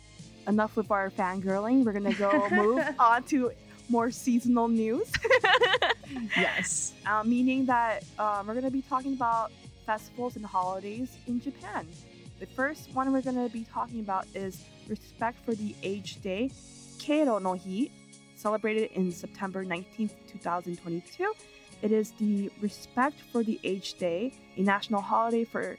[0.47, 1.85] Enough with our fangirling.
[1.85, 3.51] We're gonna go move on to
[3.89, 5.11] more seasonal news.
[6.35, 6.91] Yes.
[7.05, 9.49] uh, meaning that um, we're going to be talking about
[9.85, 11.87] festivals and holidays in Japan.
[12.41, 16.49] The first one we're going to be talking about is Respect for the Age Day,
[16.97, 17.91] Keiro no Hi,
[18.35, 21.33] celebrated in September 19th, 2022.
[21.83, 25.77] It is the Respect for the Age Day, a national holiday for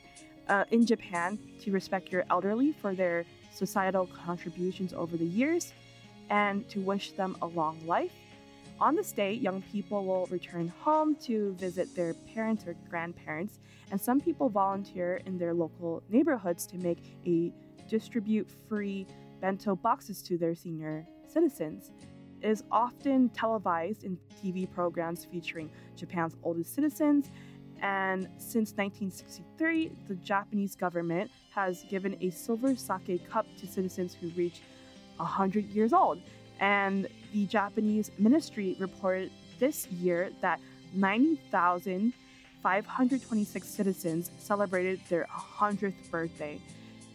[0.48, 5.72] uh, in Japan to respect your elderly for their societal contributions over the years
[6.30, 8.12] and to wish them a long life.
[8.82, 13.60] On this day, young people will return home to visit their parents or grandparents,
[13.92, 17.52] and some people volunteer in their local neighborhoods to make a
[17.88, 19.06] distribute free
[19.40, 21.92] bento boxes to their senior citizens.
[22.40, 27.30] It is often televised in TV programs featuring Japan's oldest citizens,
[27.82, 34.26] and since 1963, the Japanese government has given a silver sake cup to citizens who
[34.30, 34.60] reach
[35.18, 36.20] 100 years old.
[36.58, 40.60] And the Japanese ministry reported this year that
[40.94, 46.60] 90,526 citizens celebrated their 100th birthday,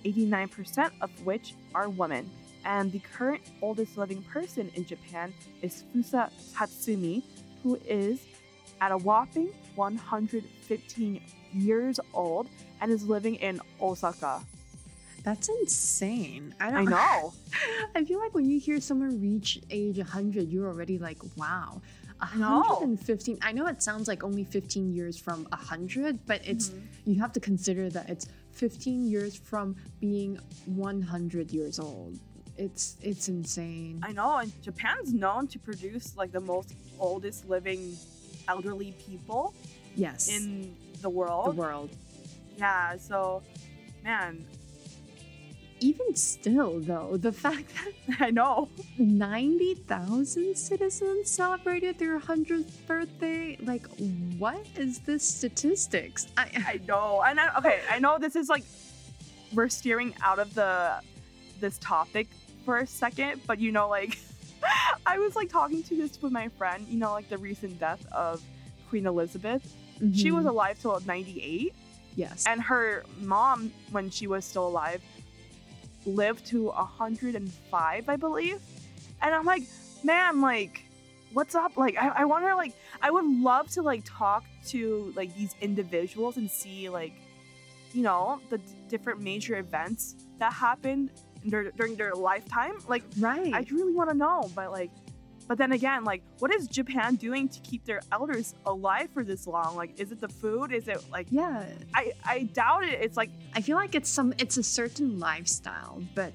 [0.05, 2.29] 89% of which are women.
[2.65, 7.23] And the current oldest living person in Japan is Fusa Tatsumi,
[7.63, 8.19] who is
[8.81, 11.21] at a whopping 115
[11.53, 12.49] years old
[12.81, 14.41] and is living in Osaka.
[15.27, 16.55] That's insane.
[16.57, 17.33] I I don't know.
[17.93, 21.81] I feel like when you hear someone reach age 100, you're already like, wow.
[22.37, 22.61] know.
[22.61, 23.37] 115.
[23.41, 27.11] I know it sounds like only 15 years from 100, but it's Mm-hmm.
[27.11, 32.17] you have to consider that it's 15 years from being 100 years old.
[32.57, 33.99] It's it's insane.
[34.03, 37.97] I know, and Japan's known to produce like the most oldest living
[38.47, 39.53] elderly people
[39.93, 40.29] yes.
[40.29, 41.47] in the world.
[41.47, 41.89] the world.
[42.57, 43.43] Yeah, so
[44.05, 44.45] man,
[45.79, 48.69] Even still though, the fact that I know.
[48.97, 53.85] 90,000 citizens celebrated their 100th birthday, like
[54.37, 56.27] what is this statistics?
[56.37, 57.23] I, I know.
[57.25, 58.63] And I, okay, I know this is like
[59.53, 60.99] we're steering out of the
[61.59, 62.27] this topic
[62.65, 64.17] for a second, but you know, like
[65.05, 68.05] I was like talking to this with my friend, you know, like the recent death
[68.11, 68.41] of
[68.89, 69.63] Queen Elizabeth.
[70.13, 70.49] She was Mhm.
[70.49, 71.73] alive till 98,
[72.15, 72.43] yes.
[72.45, 75.01] and her mom, when she was still alive,
[76.07, 78.59] lived to 105, I believe.
[79.21, 79.63] And I'm like,
[80.03, 80.83] man, like,
[81.33, 81.77] what's up?
[81.77, 86.37] Like, I, I wonder, like, I would love to like talk to like these individuals
[86.37, 87.13] and see like,
[87.93, 91.11] you know, the d- different major events that happened
[91.47, 92.77] dur- during their lifetime.
[92.87, 93.53] Like, right.
[93.53, 94.91] I really want to know, but like,
[95.47, 99.47] but then again, like, what is Japan doing to keep their elders alive for this
[99.47, 99.75] long?
[99.75, 100.71] Like, is it the food?
[100.71, 101.27] Is it like?
[101.29, 101.65] yeah.
[101.93, 102.99] I I doubt it.
[103.01, 106.33] It's like I feel like it's some it's a certain lifestyle, but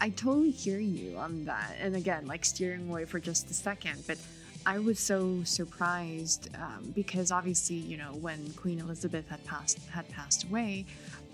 [0.00, 1.76] I totally hear you on that.
[1.80, 4.18] And again, like steering away for just a second, but
[4.66, 10.08] I was so surprised um, because obviously, you know, when Queen Elizabeth had passed had
[10.08, 10.86] passed away,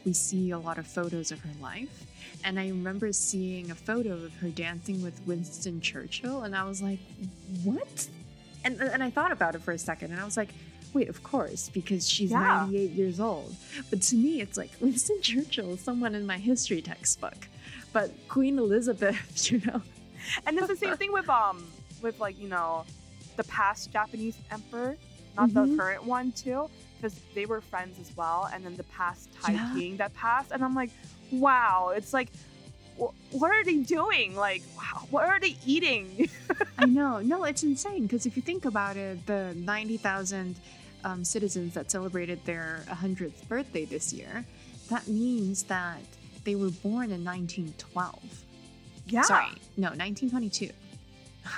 [0.05, 2.07] we see a lot of photos of her life,
[2.45, 6.81] and I remember seeing a photo of her dancing with Winston Churchill, and I was
[6.83, 6.99] like,
[7.65, 8.09] "What?"
[8.65, 10.51] And and I thought about it for a second, and I was like.
[10.93, 12.41] Wait, of course, because she's Yeah.
[12.67, 13.55] 98 years old.
[13.91, 17.47] But to me, it's like Winston Churchill is someone in my history textbook.
[17.93, 19.17] But Queen Elizabeth,
[19.53, 19.83] you know,
[20.49, 21.65] and it's the same thing with um
[22.03, 22.85] with like you know
[23.37, 24.97] the past Japanese emperor,
[25.37, 25.79] not the Mhm.
[25.79, 28.51] current one too, because they were friends as well.
[28.53, 29.73] And then the past Thai Yeah.
[29.73, 30.91] king that passed, and I'm like,
[31.33, 32.29] wow, it's like.
[32.99, 34.37] wh- What are they doing?
[34.37, 36.29] Like, wow, what are they eating?
[36.79, 37.21] I know.
[37.21, 40.57] No, it's insane because if you think about it, the 90,000
[41.05, 44.45] um, citizens that celebrated their 100th birthday this year,
[44.91, 46.01] that means that
[46.45, 48.45] they were born in 1912.
[49.07, 49.23] yeah.
[49.23, 49.47] Sorry,
[49.77, 50.71] no, 1922.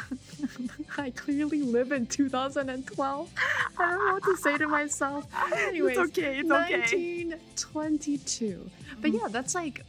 [0.99, 3.31] I clearly live in 2012.
[3.79, 5.27] I don't know what to say to myself.
[5.69, 6.39] Anyways, it's okay.
[6.41, 7.25] It's okay.
[7.27, 8.71] 1922.
[9.01, 9.21] But Mhm.
[9.21, 9.85] yeah, that's like,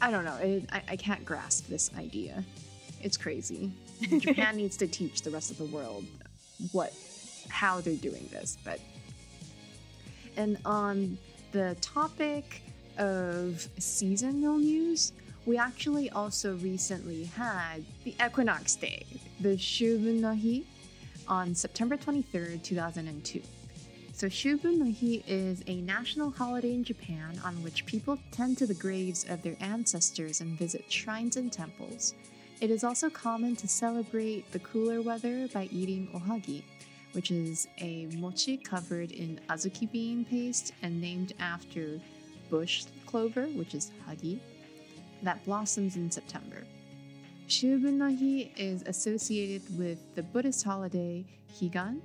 [0.00, 0.36] I don't know.
[0.36, 2.44] It, I, I can't grasp this idea.
[3.02, 3.70] It's crazy.
[4.18, 6.04] Japan needs to teach the rest of the world
[6.72, 6.92] what,
[7.48, 8.58] how they're doing this.
[8.64, 8.80] But,
[10.36, 11.16] and on
[11.52, 12.62] the topic
[12.98, 15.12] of seasonal news,
[15.46, 19.04] we actually also recently had the Equinox Day,
[19.40, 20.62] the Shubun no Hi,
[21.28, 23.42] on September 23rd, 2002.
[24.14, 28.66] So Shubun no Hi is a national holiday in Japan on which people tend to
[28.66, 32.14] the graves of their ancestors and visit shrines and temples.
[32.62, 36.62] It is also common to celebrate the cooler weather by eating ohagi,
[37.12, 42.00] which is a mochi covered in azuki bean paste and named after
[42.48, 44.40] bush clover, which is hagi,
[45.24, 46.64] that blossoms in September.
[47.50, 52.00] Hi is associated with the Buddhist holiday Higan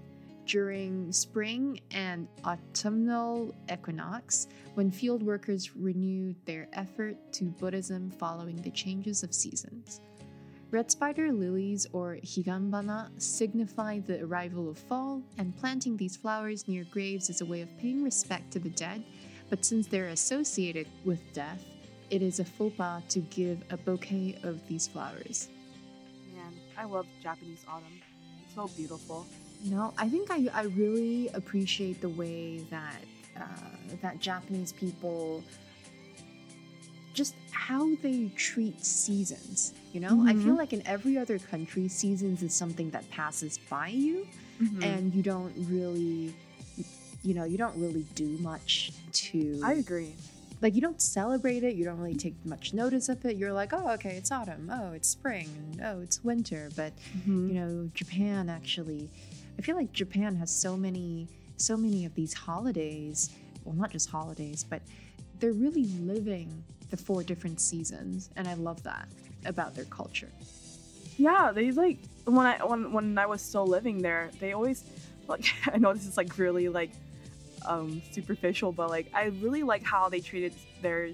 [0.46, 8.72] during spring and autumnal equinox when field workers renew their effort to Buddhism following the
[8.72, 10.02] changes of seasons.
[10.72, 16.84] Red spider lilies or higanbana signify the arrival of fall, and planting these flowers near
[16.92, 19.04] graves is a way of paying respect to the dead.
[19.50, 21.64] But since they're associated with death,
[22.10, 25.48] it is a faux pas to give a bouquet of these flowers.
[26.36, 27.94] Man, I love Japanese autumn.
[28.46, 29.26] It's so beautiful.
[29.66, 33.04] No, I think I, I really appreciate the way that
[33.38, 33.44] uh,
[34.02, 35.44] that Japanese people
[37.14, 39.74] just how they treat seasons.
[39.94, 40.58] You know, I feel Mhm.
[40.58, 44.28] like in every other country, seasons is something that passes by you,
[44.62, 44.84] Mm-hmm.
[44.84, 46.34] and you don't really,
[47.24, 49.60] you know, you don't really do much to.
[49.64, 50.16] I agree.
[50.62, 51.76] Like you don't celebrate it.
[51.76, 53.38] You don't really take much notice of it.
[53.38, 54.70] You're like, oh, okay, it's autumn.
[54.74, 55.50] Oh, it's spring.
[55.72, 56.70] And oh, it's winter.
[56.76, 57.48] But Mm-hmm.
[57.50, 59.10] you know japan actually
[59.58, 61.28] i feel like japan has so many
[61.58, 63.30] so many of these holidays
[63.64, 64.82] well not just holidays but
[65.40, 69.08] they're really living the four different seasons and i love that
[69.46, 70.30] about their culture
[71.18, 74.84] Yeah, they like when I when when I was still living there, they always
[75.28, 76.92] like I know this is like really like
[77.66, 81.10] um superficial, but like I really like how they treated their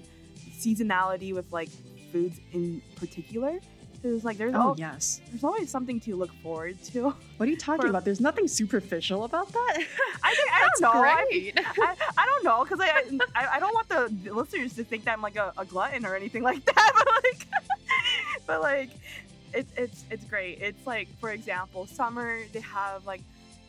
[0.58, 1.68] seasonality with like
[2.12, 3.58] foods in particular.
[4.02, 7.14] It was like there's oh al- yes there's always something to look forward to.
[7.38, 9.76] what are you talking For- about there's nothing superficial about that
[10.22, 11.02] I think I don't know.
[11.02, 12.88] I, great I, I don't know because I,
[13.34, 16.14] I I don't want the listeners to think that I'm like a, a glutton or
[16.14, 16.92] anything like that.
[16.94, 17.46] But like,
[18.46, 18.90] but like,
[19.52, 20.60] it's it's it's great.
[20.60, 23.22] It's like for example, summer they have like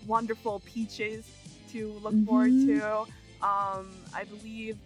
[0.06, 1.26] wonderful peaches
[1.74, 2.66] to look forward Mhm.
[2.80, 3.46] to.
[3.46, 4.78] Um, I believe,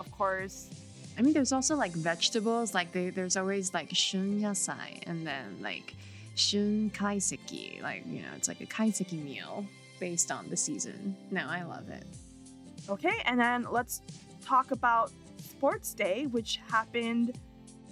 [0.00, 0.68] of course,
[1.16, 5.44] i mean there's also like vegetables like they, there's always like shun yasai and then
[5.62, 5.94] like
[6.34, 9.64] shun kaiseki like you know it's like a kaiseki meal
[10.00, 12.04] based on the season no i love it
[12.88, 14.02] Okay, and then let's
[14.44, 17.38] talk about Sports Day, which happened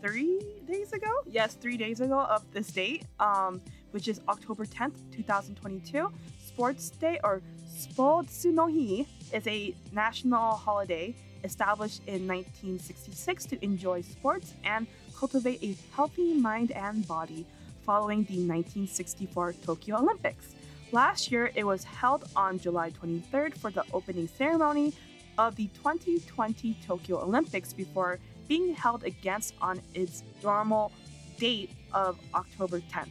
[0.02, 1.10] three days ago.
[1.30, 3.60] Yes, three days ago of this date, um,
[3.92, 6.12] which is October 10th, 2022.
[6.44, 7.40] Sports Day or
[7.78, 14.86] Sportsu no Hi is a national holiday established in 1966 to enjoy sports and
[15.16, 17.46] cultivate a healthy mind and body
[17.84, 20.54] following the 1964 Tokyo Olympics.
[20.92, 24.92] Last year, it was held on July 23rd for the opening ceremony
[25.38, 28.18] of the 2020 Tokyo Olympics before
[28.48, 30.92] being held against on its normal
[31.38, 33.08] date of October 10th.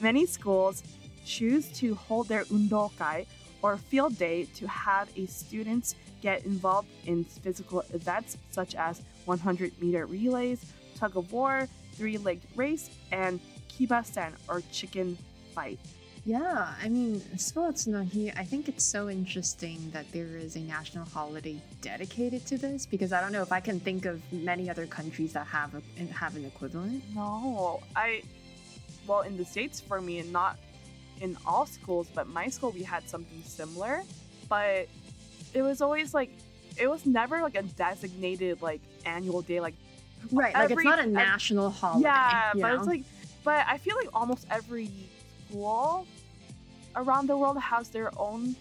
[0.00, 0.82] Many schools
[1.24, 3.26] choose to hold their undokai
[3.62, 9.80] or field day to have a students get involved in physical events such as 100
[9.80, 10.64] meter relays,
[10.96, 15.16] tug of war, three-legged race, and kiba-sen or chicken
[15.54, 15.78] fight.
[16.24, 20.60] Yeah, I mean, Sports no Hi, I think it's so interesting that there is a
[20.60, 24.70] national holiday dedicated to this because I don't know if I can think of many
[24.70, 27.02] other countries that have a, have an equivalent.
[27.12, 28.22] No, I
[29.08, 30.58] well in the states for me, and not
[31.22, 34.02] in all schools, but my school we had something similar,
[34.48, 34.88] but
[35.54, 36.30] it was always like
[36.76, 39.74] it was never like a designated like annual day like
[40.30, 42.04] Right, like it's not a national holiday.
[42.08, 42.74] yeah, but know?
[42.74, 43.04] it's like
[43.44, 44.90] but I feel like almost every
[45.48, 46.06] school
[46.94, 48.54] around the world has their own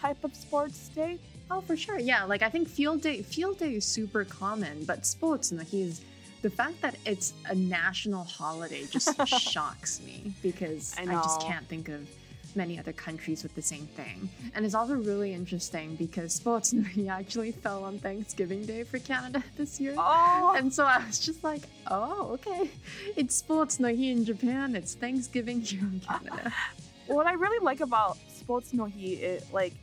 [0.00, 1.18] type of sports day.
[1.50, 1.98] Oh, for sure.
[1.98, 6.00] Yeah, like I think field day field day is super common, but sports and is
[6.46, 11.66] the fact that it's a national holiday just shocks me because I I, just can't
[11.66, 12.08] think of
[12.54, 14.30] many other countries with the same thing.
[14.54, 19.42] And it's also really interesting because sports he actually fell on Thanksgiving Day for Canada
[19.56, 19.96] this year.
[19.98, 22.70] Oh, And so I was just like, oh, okay.
[23.16, 24.76] It's sports no hi in Japan.
[24.76, 26.52] It's Thanksgiving here in Canada.
[27.08, 28.92] what I really like about sports no hi,
[29.30, 29.74] it, like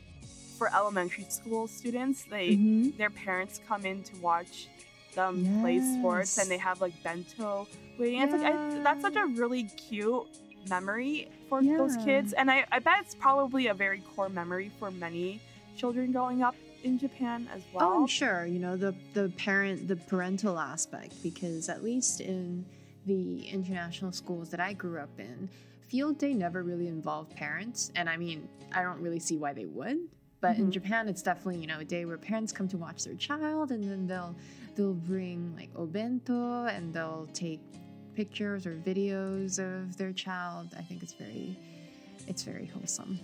[0.56, 2.96] for elementary school students, they Mhm.
[2.96, 4.68] their parents come in to watch
[5.14, 7.66] them play sports and they have like bento
[7.98, 8.20] waiting.
[8.20, 10.26] It's like I, that's such a really cute
[10.68, 14.90] memory for those kids, and I, I bet it's probably a very core memory for
[14.90, 15.40] many
[15.76, 17.90] children growing up in Japan as well.
[17.92, 18.46] Oh, I'm sure.
[18.46, 22.64] You know the the parent, the parental aspect, because at least in
[23.06, 25.48] the international schools that I grew up in,
[25.88, 29.66] field day never really involved parents, and I mean, I don't really see why they
[29.66, 29.98] would.
[30.40, 30.72] But in Mhm.
[30.72, 33.84] Japan, it's definitely you know a day where parents come to watch their child, and
[33.84, 34.34] then they'll
[34.74, 37.60] they'll bring like obento and they'll take
[38.14, 40.74] pictures or videos of their child.
[40.76, 41.58] I think it's very
[42.26, 43.20] it's very wholesome.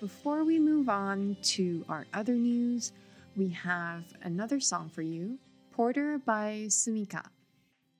[0.00, 2.92] Before we move on to our other news,
[3.36, 5.38] we have another song for you,
[5.72, 7.24] Porter by Sumika,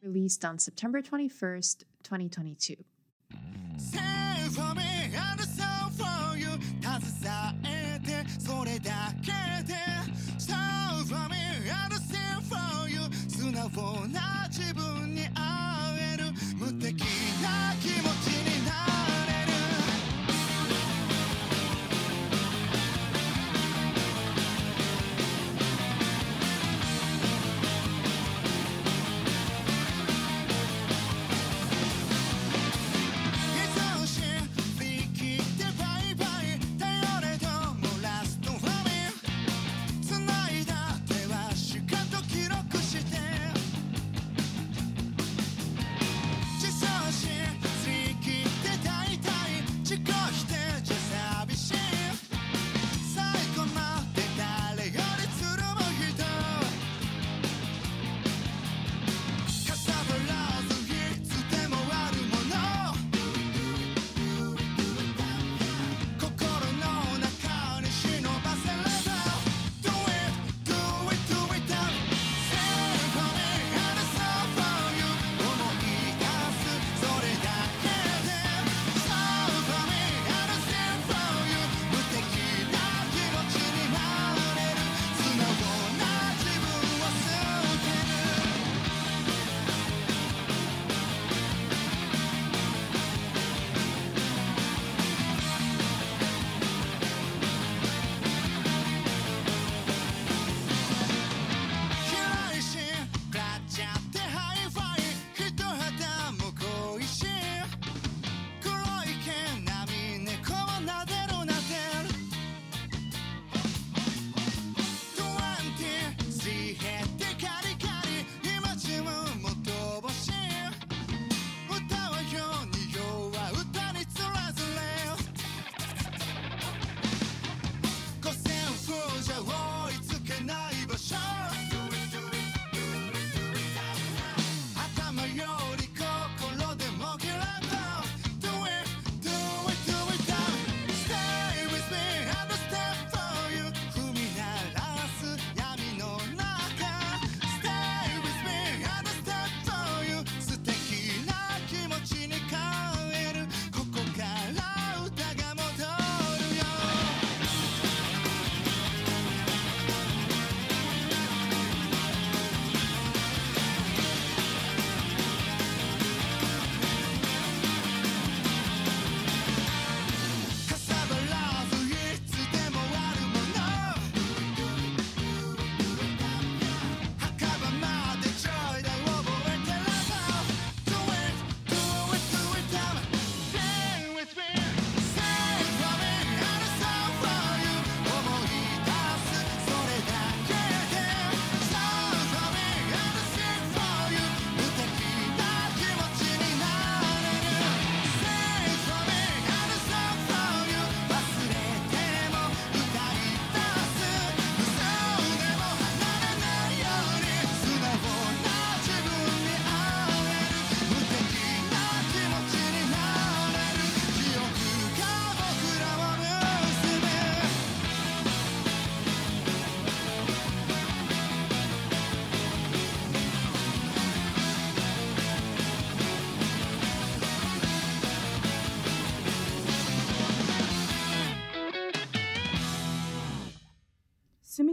[0.03, 2.77] released on September 21st, 2022.
[13.61, 14.40] telefonar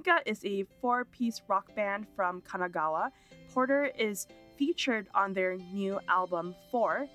[0.08, 3.12] Sumika is a four piece rock band from Kanagawa.
[3.54, 4.28] Porter is
[4.58, 7.08] featured on their new album, Four,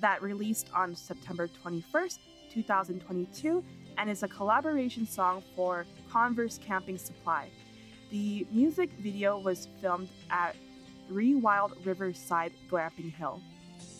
[0.00, 2.18] that released on September 21st,
[2.52, 3.64] 2022,
[3.98, 7.48] and is a collaboration song for Converse Camping Supply.
[8.10, 10.56] The music video was filmed at
[11.10, 13.40] Rewild Riverside Glamping Hill.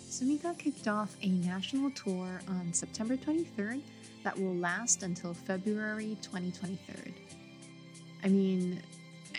[0.08, 3.82] Sumika kicked off a national tour on September 23rd
[4.24, 7.19] that will last until February 2023.
[8.24, 8.80] I mean,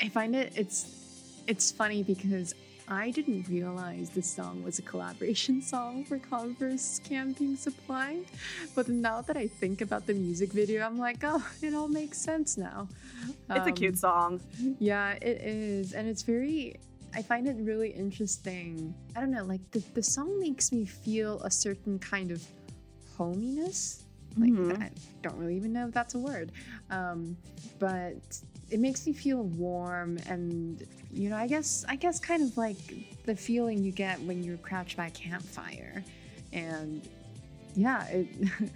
[0.02, 2.54] I find it it's it's funny because
[2.88, 8.20] I didn't realize this song was a collaboration song for Converse Camping Supply,
[8.76, 12.18] but now that I think about the music video, I'm like, oh, it all makes
[12.18, 12.90] sense now.
[13.50, 14.42] It's um, a cute um, song.
[14.80, 16.80] Yeah, it is, and it's very.
[17.14, 18.96] I find it really interesting.
[19.16, 22.42] I don't know, like the, the song makes me feel a certain kind of
[23.18, 24.04] hominess
[24.38, 24.82] like mm-hmm.
[24.82, 24.90] i
[25.22, 26.52] don't really even know if that's a word
[26.90, 27.36] um,
[27.80, 28.40] but
[28.72, 32.78] it makes me feel warm and you know I guess I guess kind of like
[33.26, 36.04] the feeling you get when you're crouched by a campfire,
[36.54, 37.08] and
[37.76, 38.28] yeah, it,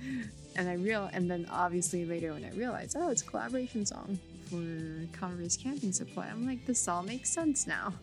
[0.55, 4.19] and I real and then obviously later when I realized oh it's a collaboration song
[4.45, 7.93] for Converse Camping Supply, I'm like this all makes sense now.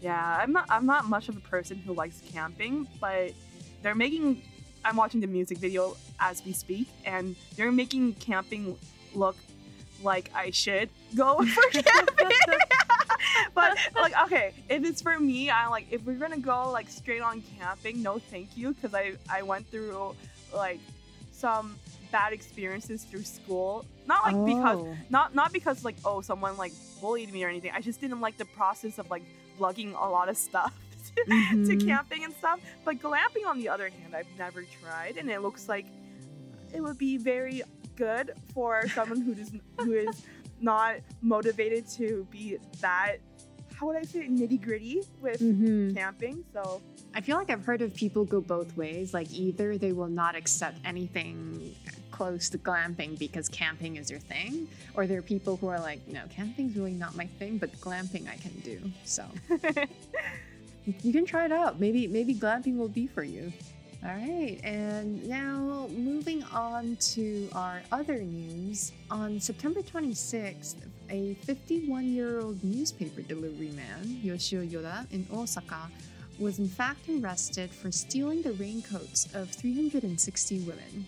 [0.00, 0.66] Yeah, I'm not.
[0.68, 3.32] I'm not much of a person who likes camping, but
[3.82, 4.42] they're making.
[4.84, 8.78] I'm watching the music video as we speak, and they're making camping
[9.14, 9.36] look
[10.02, 12.28] like I should go for camping.
[13.54, 17.22] but like, okay, if it's for me, I'm like if we're gonna go like straight
[17.22, 20.14] on camping, no, thank you, because I I went through
[20.54, 20.80] like
[21.32, 21.76] some
[22.12, 23.84] bad experiences through school.
[24.06, 24.96] Not like because Oh.
[25.10, 27.72] not not because like oh someone like bullied me or anything.
[27.74, 29.22] I just didn't like the process of like
[29.58, 30.72] lugging a lot of stuff
[31.16, 32.60] to, to camping and stuff.
[32.84, 35.86] But glamping on the other hand, I've never tried, and it looks like
[36.74, 37.62] it would be very
[37.96, 40.22] good for someone who does who is
[40.60, 43.16] not motivated to be that
[43.78, 45.94] how would I say nitty gritty with Mhm.
[45.94, 46.44] camping.
[46.54, 46.80] So
[47.14, 49.12] I feel like I've heard of people go both ways.
[49.12, 51.74] Like either they will not accept anything
[52.10, 56.00] close to glamping because camping is their thing, or there are people who are like,
[56.08, 58.80] no, camping's really not my thing, but glamping I can do.
[59.04, 59.24] So
[61.02, 61.78] you can try it out.
[61.80, 63.52] Maybe maybe glamping will be for you.
[64.04, 68.92] All right, and now moving on to our other news.
[69.10, 70.76] On September 26th,
[71.10, 75.90] a 51 year old newspaper delivery man, Yoshio Yoda, in Osaka,
[76.38, 81.06] was in fact arrested for stealing the raincoats of 360 women.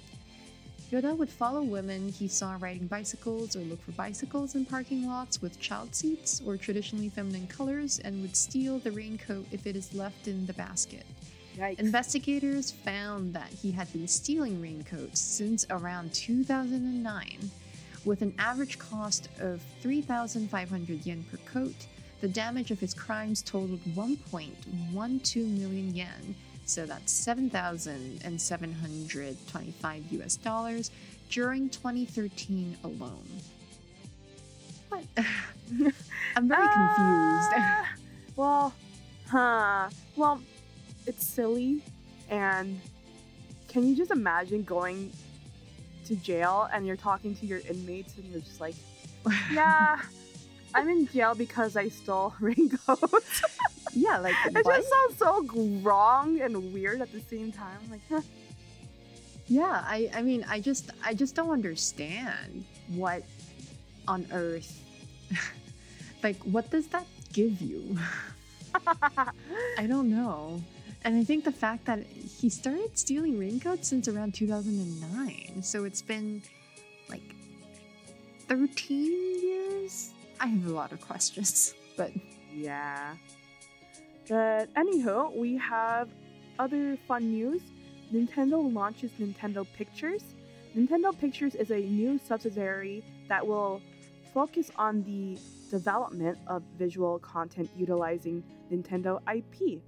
[0.91, 5.43] Yoda would follow women he saw riding bicycles or look for bicycles in parking lots
[5.43, 9.93] with child seats or traditionally feminine colors and would steal the raincoat if it is
[9.93, 11.05] left in the basket.
[11.59, 11.79] Yikes.
[11.79, 17.51] Investigators found that he had been stealing raincoats since around 2009.
[18.05, 21.75] With an average cost of 3,500 yen per coat,
[22.21, 30.91] the damage of his crimes totaled 1.12 million yen, so that's 7,725 US dollars
[31.31, 33.29] during 2013 alone.
[34.89, 35.05] What?
[36.37, 37.53] I'm very confused.
[37.57, 37.85] Uh,
[38.37, 38.73] well,
[39.29, 39.91] huh.
[40.17, 40.41] Well,
[41.09, 41.83] it's silly.
[42.29, 42.81] And
[43.69, 45.11] can you just imagine going
[46.07, 48.75] to jail and you're talking to your inmates and you're just like,
[49.53, 50.01] yeah,
[50.75, 53.43] I'm in jail because I stole raincoats.
[53.95, 54.77] yeah, like it what?
[54.77, 57.81] just sounds so wrong and weird at the same time.
[57.91, 58.21] Like, huh.
[59.49, 63.23] Yeah, I, I mean, I just, I just don't understand what
[64.07, 64.83] on earth,
[66.23, 67.97] like, what does that give you?
[69.79, 70.63] I don't know.
[71.05, 76.03] And I think the fact that he started stealing raincoats since around 2009, so it's
[76.03, 76.43] been
[77.09, 77.23] like
[78.49, 80.13] 13 years.
[80.41, 82.11] I have a lot of questions, but
[82.53, 83.15] Yeah.
[84.29, 86.09] But anywho, we have
[86.59, 87.63] other fun news.
[88.13, 90.23] Nintendo launches Nintendo Pictures.
[90.77, 93.81] Nintendo Pictures is a new subsidiary that will
[94.35, 95.39] focus on the
[95.71, 99.81] development of visual content utilizing Nintendo IP.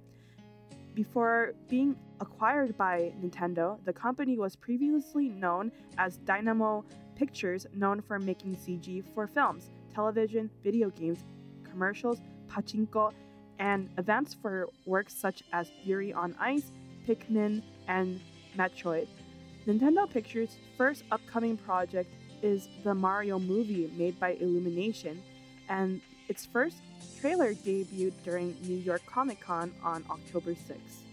[0.93, 6.83] Before being acquired by Nintendo, the company was previously known as Dynamo
[7.15, 11.23] Pictures, known for making CG for films, television, video games,
[11.63, 12.19] commercials,
[12.49, 13.13] pachinko,
[13.59, 16.71] and events for works such as Yuri on Ice,
[17.07, 18.19] Pikmin, and
[18.57, 19.07] Metroid.
[19.67, 22.09] Nintendo Pictures' first upcoming project
[22.41, 25.21] is the Mario movie made by Illumination,
[25.69, 26.01] and
[26.31, 26.77] its first
[27.19, 31.03] trailer debuted during New York Comic Con on October 6th.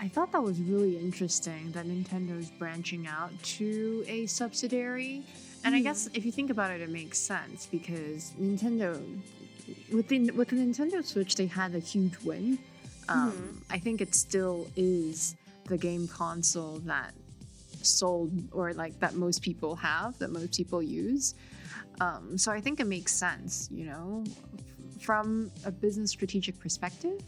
[0.00, 5.24] I thought that was really interesting that Nintendo is branching out to a subsidiary.
[5.64, 5.84] And I Mhm.
[5.84, 8.88] guess if you think about it, it makes sense because Nintendo,
[9.92, 12.58] with the, with the Nintendo Switch, they had a huge win.
[13.08, 13.74] Um, Mhm.
[13.76, 15.34] I think it still is
[15.66, 17.12] the game console that
[17.82, 21.34] sold or like that most people have, that most people use.
[22.02, 24.24] Um, so I think it makes sense, you know,
[25.00, 27.20] from a business strategic perspective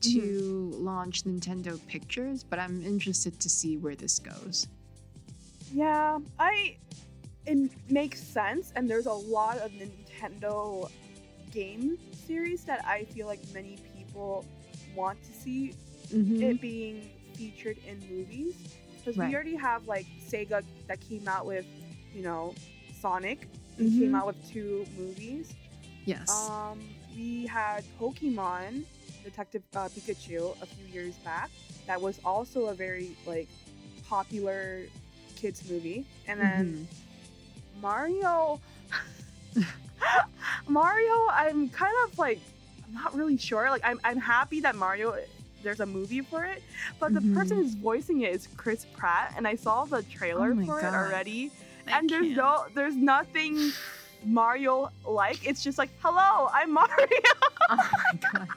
[0.00, 4.66] to launch Nintendo Pictures, but I'm interested to see where this goes.
[5.72, 6.76] Yeah, I.
[7.46, 10.90] It makes sense, and there's a lot of Nintendo
[11.52, 14.46] game series that I feel like many people
[14.94, 15.74] want to see
[16.08, 16.40] Mhm.
[16.40, 18.54] it being featured in movies.
[18.96, 19.28] Because Right.
[19.28, 21.66] we already have like Sega that came out with,
[22.14, 22.54] you know,
[22.98, 23.46] Sonic.
[23.78, 23.98] It Mhm.
[23.98, 25.52] came out with two movies.
[26.04, 26.30] Yes.
[26.48, 26.80] Um,
[27.16, 28.84] we had Pokemon
[29.24, 31.50] Detective uh, Pikachu a few years back.
[31.86, 33.48] That was also a very like
[34.08, 34.82] popular
[35.36, 36.88] kids movie, and then
[37.76, 37.80] Mhm.
[37.82, 38.60] Mario.
[40.68, 42.40] Mario, I'm kind of like,
[42.86, 43.68] I'm not really sure.
[43.70, 45.16] Like, I'm, I'm happy that Mario,
[45.62, 46.62] there's a movie for it,
[46.98, 47.62] but the person Mhm.
[47.62, 51.50] who's voicing it is Chris Pratt, and I saw the trailer Oh for it already,
[51.86, 52.36] I and there's can't.
[52.36, 53.72] no, there's nothing
[54.24, 55.46] Mario like.
[55.46, 56.88] It's just like, hello, I'm Mario.
[57.70, 58.48] Oh my god.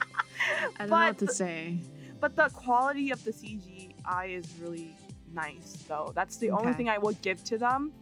[0.78, 1.78] I don't know what to say.
[2.20, 4.94] but the quality of the CGI is really
[5.32, 6.12] nice, though.
[6.14, 7.92] That's the only thing I will give to them.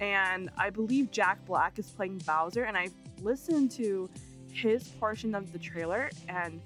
[0.00, 2.88] And I believe Jack Black is playing Bowser, and I
[3.20, 4.08] listened to
[4.50, 6.60] his portion of the trailer, and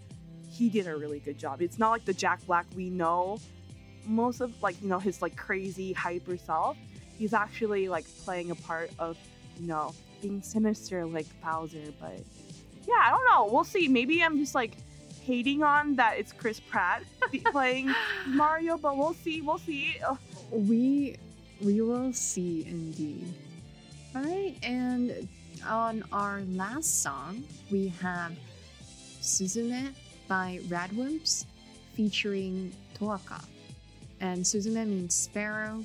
[0.48, 1.60] he did a really good job.
[1.60, 3.38] It's not like the Jack Black we know,
[4.06, 6.76] most of like you know his like crazy hyper self.
[7.18, 9.16] He's actually like playing a part of
[9.58, 12.20] you know being sinister like Bowser, but
[12.86, 13.52] yeah, I don't know.
[13.52, 13.88] We'll see.
[13.88, 14.76] Maybe I'm just like
[15.24, 17.02] hating on that it's Chris Pratt
[17.50, 17.92] playing
[18.28, 19.40] Mario, but we'll see.
[19.40, 19.96] We'll see.
[20.06, 20.18] Ugh.
[20.52, 21.16] We
[21.60, 23.32] we will see indeed.
[24.14, 25.28] All right, and
[25.66, 28.32] on our last song, we have
[29.20, 29.92] Suzume
[30.28, 31.46] by Radwimps
[31.94, 33.42] featuring Toaka.
[34.20, 35.84] And Suzume means sparrow.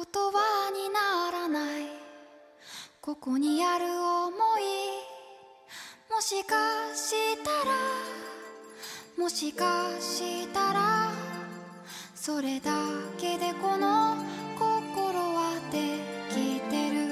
[0.00, 1.82] 言葉にならない。
[3.02, 4.62] ここにある想い。
[6.10, 6.54] もしか
[6.94, 7.12] し
[7.44, 7.76] たら。
[9.18, 11.10] もしかしたら。
[12.14, 12.72] それだ
[13.18, 14.16] けでこの
[14.58, 15.98] 心はで
[16.30, 17.08] きてる。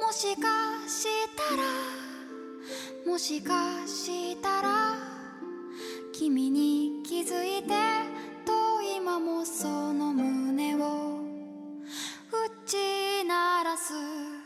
[0.00, 0.46] もしか
[0.86, 3.10] したら。
[3.10, 4.94] もしかしたら。
[6.12, 7.74] 君に気づいて
[8.44, 11.17] と今もその胸を
[12.68, 12.76] 打ち
[13.24, 14.37] 鳴らす。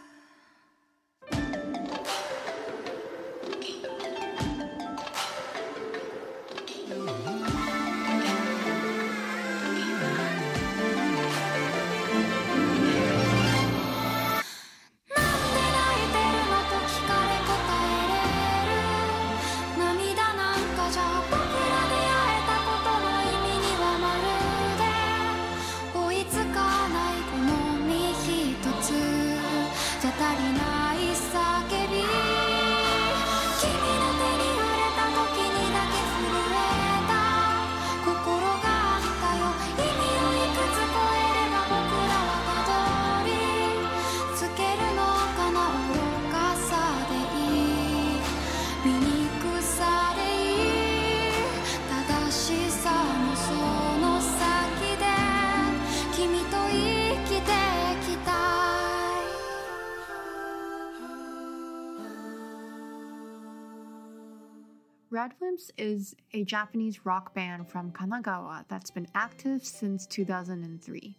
[65.22, 71.16] Radwimps is a Japanese rock band from Kanagawa that's been active since 2003.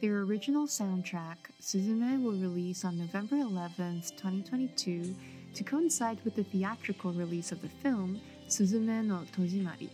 [0.00, 5.14] Their original soundtrack, Suzume, will release on November 11th, 2022,
[5.54, 9.88] to coincide with the theatrical release of the film Suzume no Tojimari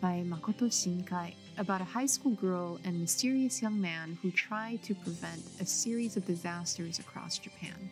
[0.00, 4.94] by Makoto Shinkai about a high school girl and mysterious young man who try to
[4.94, 7.90] prevent a series of disasters across Japan.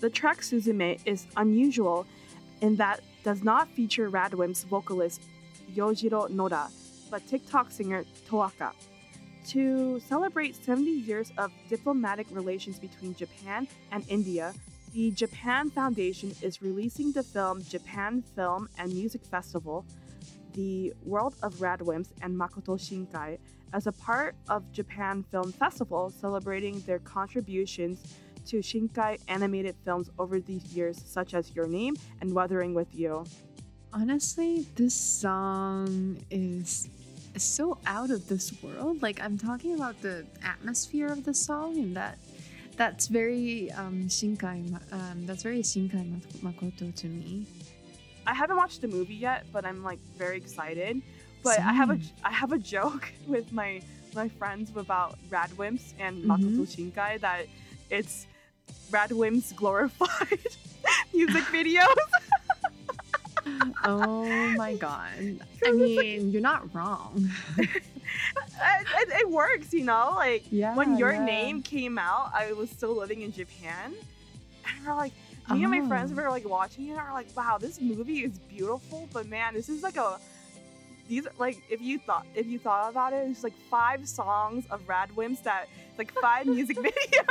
[0.00, 2.06] The track Suzume is unusual
[2.62, 5.22] in that does not feature Radwimps vocalist
[5.74, 6.70] Yojiro Noda,
[7.10, 8.72] but TikTok singer Toaka.
[9.48, 14.54] To celebrate 70 years of diplomatic relations between Japan and India,
[14.92, 19.84] the Japan Foundation is releasing the film Japan Film and Music Festival,
[20.52, 23.38] The World of Radwimps and Makoto Shinkai,
[23.72, 28.02] as a part of Japan Film Festival celebrating their contributions
[28.46, 33.24] to Shinkai animated films over these years, such as Your Name and Weathering with You.
[33.92, 36.88] Honestly, this song is
[37.36, 39.02] so out of this world.
[39.02, 42.18] Like I'm talking about the atmosphere of the song, and that
[42.76, 44.92] that's very um, Shinkai.
[44.92, 47.46] Um, that's very Shinkai Makoto to me.
[48.26, 51.02] I haven't watched the movie yet, but I'm like very excited.
[51.42, 52.12] But I have a Same.
[52.24, 53.82] I have a joke with my
[54.14, 57.46] my friends about Radwimps and Makoto Shinkai that
[57.90, 58.26] it's
[58.90, 60.38] Radwimps glorified
[61.14, 61.86] music videos.
[63.84, 64.24] Oh
[64.56, 65.38] my god!
[65.66, 67.28] I mean, you're not wrong.
[67.58, 70.12] it, it, it works, you know.
[70.16, 70.74] Like Yeah.
[70.74, 71.24] when your yeah.
[71.24, 73.92] name came out, I was still living in Japan,
[74.66, 75.12] and we're like,
[75.50, 76.14] me and my friends Oh.
[76.14, 79.68] were like watching it, and we're like, wow, this movie is beautiful, but man, this
[79.68, 80.18] is like a
[81.06, 84.80] these like if you thought if you thought about it, it's like five songs of
[84.86, 85.68] Radwimps that
[85.98, 87.26] like five music videos.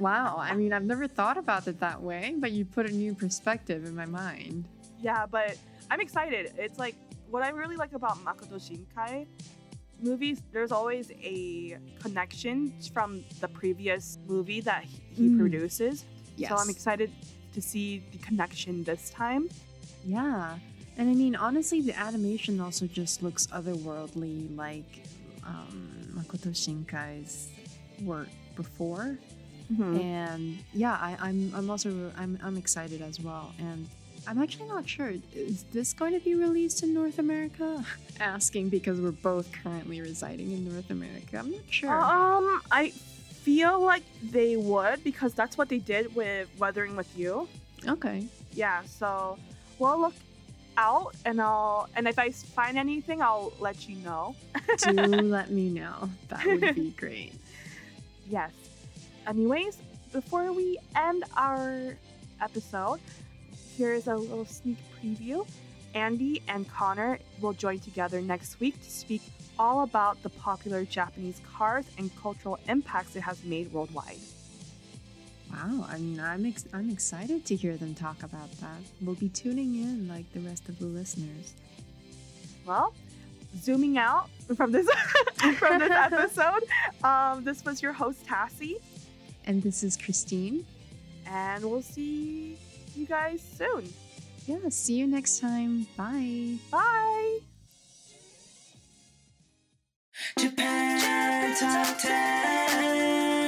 [0.00, 0.36] Wow.
[0.38, 3.84] I mean, I've never thought about it that way, but you put a new perspective
[3.84, 4.64] in my mind.
[5.00, 5.56] yeah, but
[5.90, 6.52] I'm excited.
[6.58, 6.94] It's like
[7.30, 9.26] what I really like about Makoto Shinkai
[10.02, 10.42] movies.
[10.52, 15.38] There's always a connection from the previous movie that he, Mm.
[15.38, 16.04] produces.
[16.36, 16.50] Yes.
[16.50, 17.10] So I'm excited
[17.54, 19.48] to see the connection this time.
[20.04, 20.58] Yeah.
[20.98, 25.02] And I mean, honestly, the animation also just looks otherworldly, like
[25.44, 27.48] um, Makoto Shinkai's
[28.02, 29.16] work before.
[29.72, 29.98] Mm-hmm.
[29.98, 33.52] And yeah, I, I'm I'm also I'm I'm excited as well.
[33.58, 33.88] And
[34.26, 35.12] I'm actually not sure.
[35.34, 37.84] Is this going to be released in North America?
[38.20, 41.38] Asking because we're both currently residing in North America.
[41.38, 41.90] I'm not sure.
[41.90, 47.48] Um, I feel like they would because that's what they did with Weathering with You.
[47.86, 48.26] okay.
[48.52, 49.38] Yeah, so
[49.78, 50.14] we'll look
[50.78, 54.34] out and I'll and if I find anything, I'll let you know.
[54.78, 54.92] Do
[55.36, 56.10] let me know.
[56.28, 57.32] That would be great.
[58.28, 58.50] Yes.
[59.26, 59.78] Anyways,
[60.12, 61.96] before we end our
[62.40, 63.00] episode,
[63.76, 65.46] here's a little sneak preview.
[65.94, 69.22] Andy and Connor will join together next week to speak
[69.58, 74.18] all about the popular Japanese cars and cultural impacts it has made worldwide.
[75.50, 78.78] Wow, I mean, I'm ex- I'm excited to hear them talk about that.
[79.00, 81.54] We'll be tuning in like the rest of the listeners.
[82.66, 82.92] Well,
[83.58, 84.88] zooming out from this
[85.58, 86.64] from this episode,
[87.02, 88.76] um, this was your host Tassie,
[89.46, 90.64] And this is Christine.
[91.26, 92.56] and we'll see
[92.94, 93.92] you guys soon.
[94.46, 95.86] Yeah, see you next time.
[95.96, 96.56] Bye.
[96.70, 97.38] Bye.
[100.38, 103.45] Japan Top 10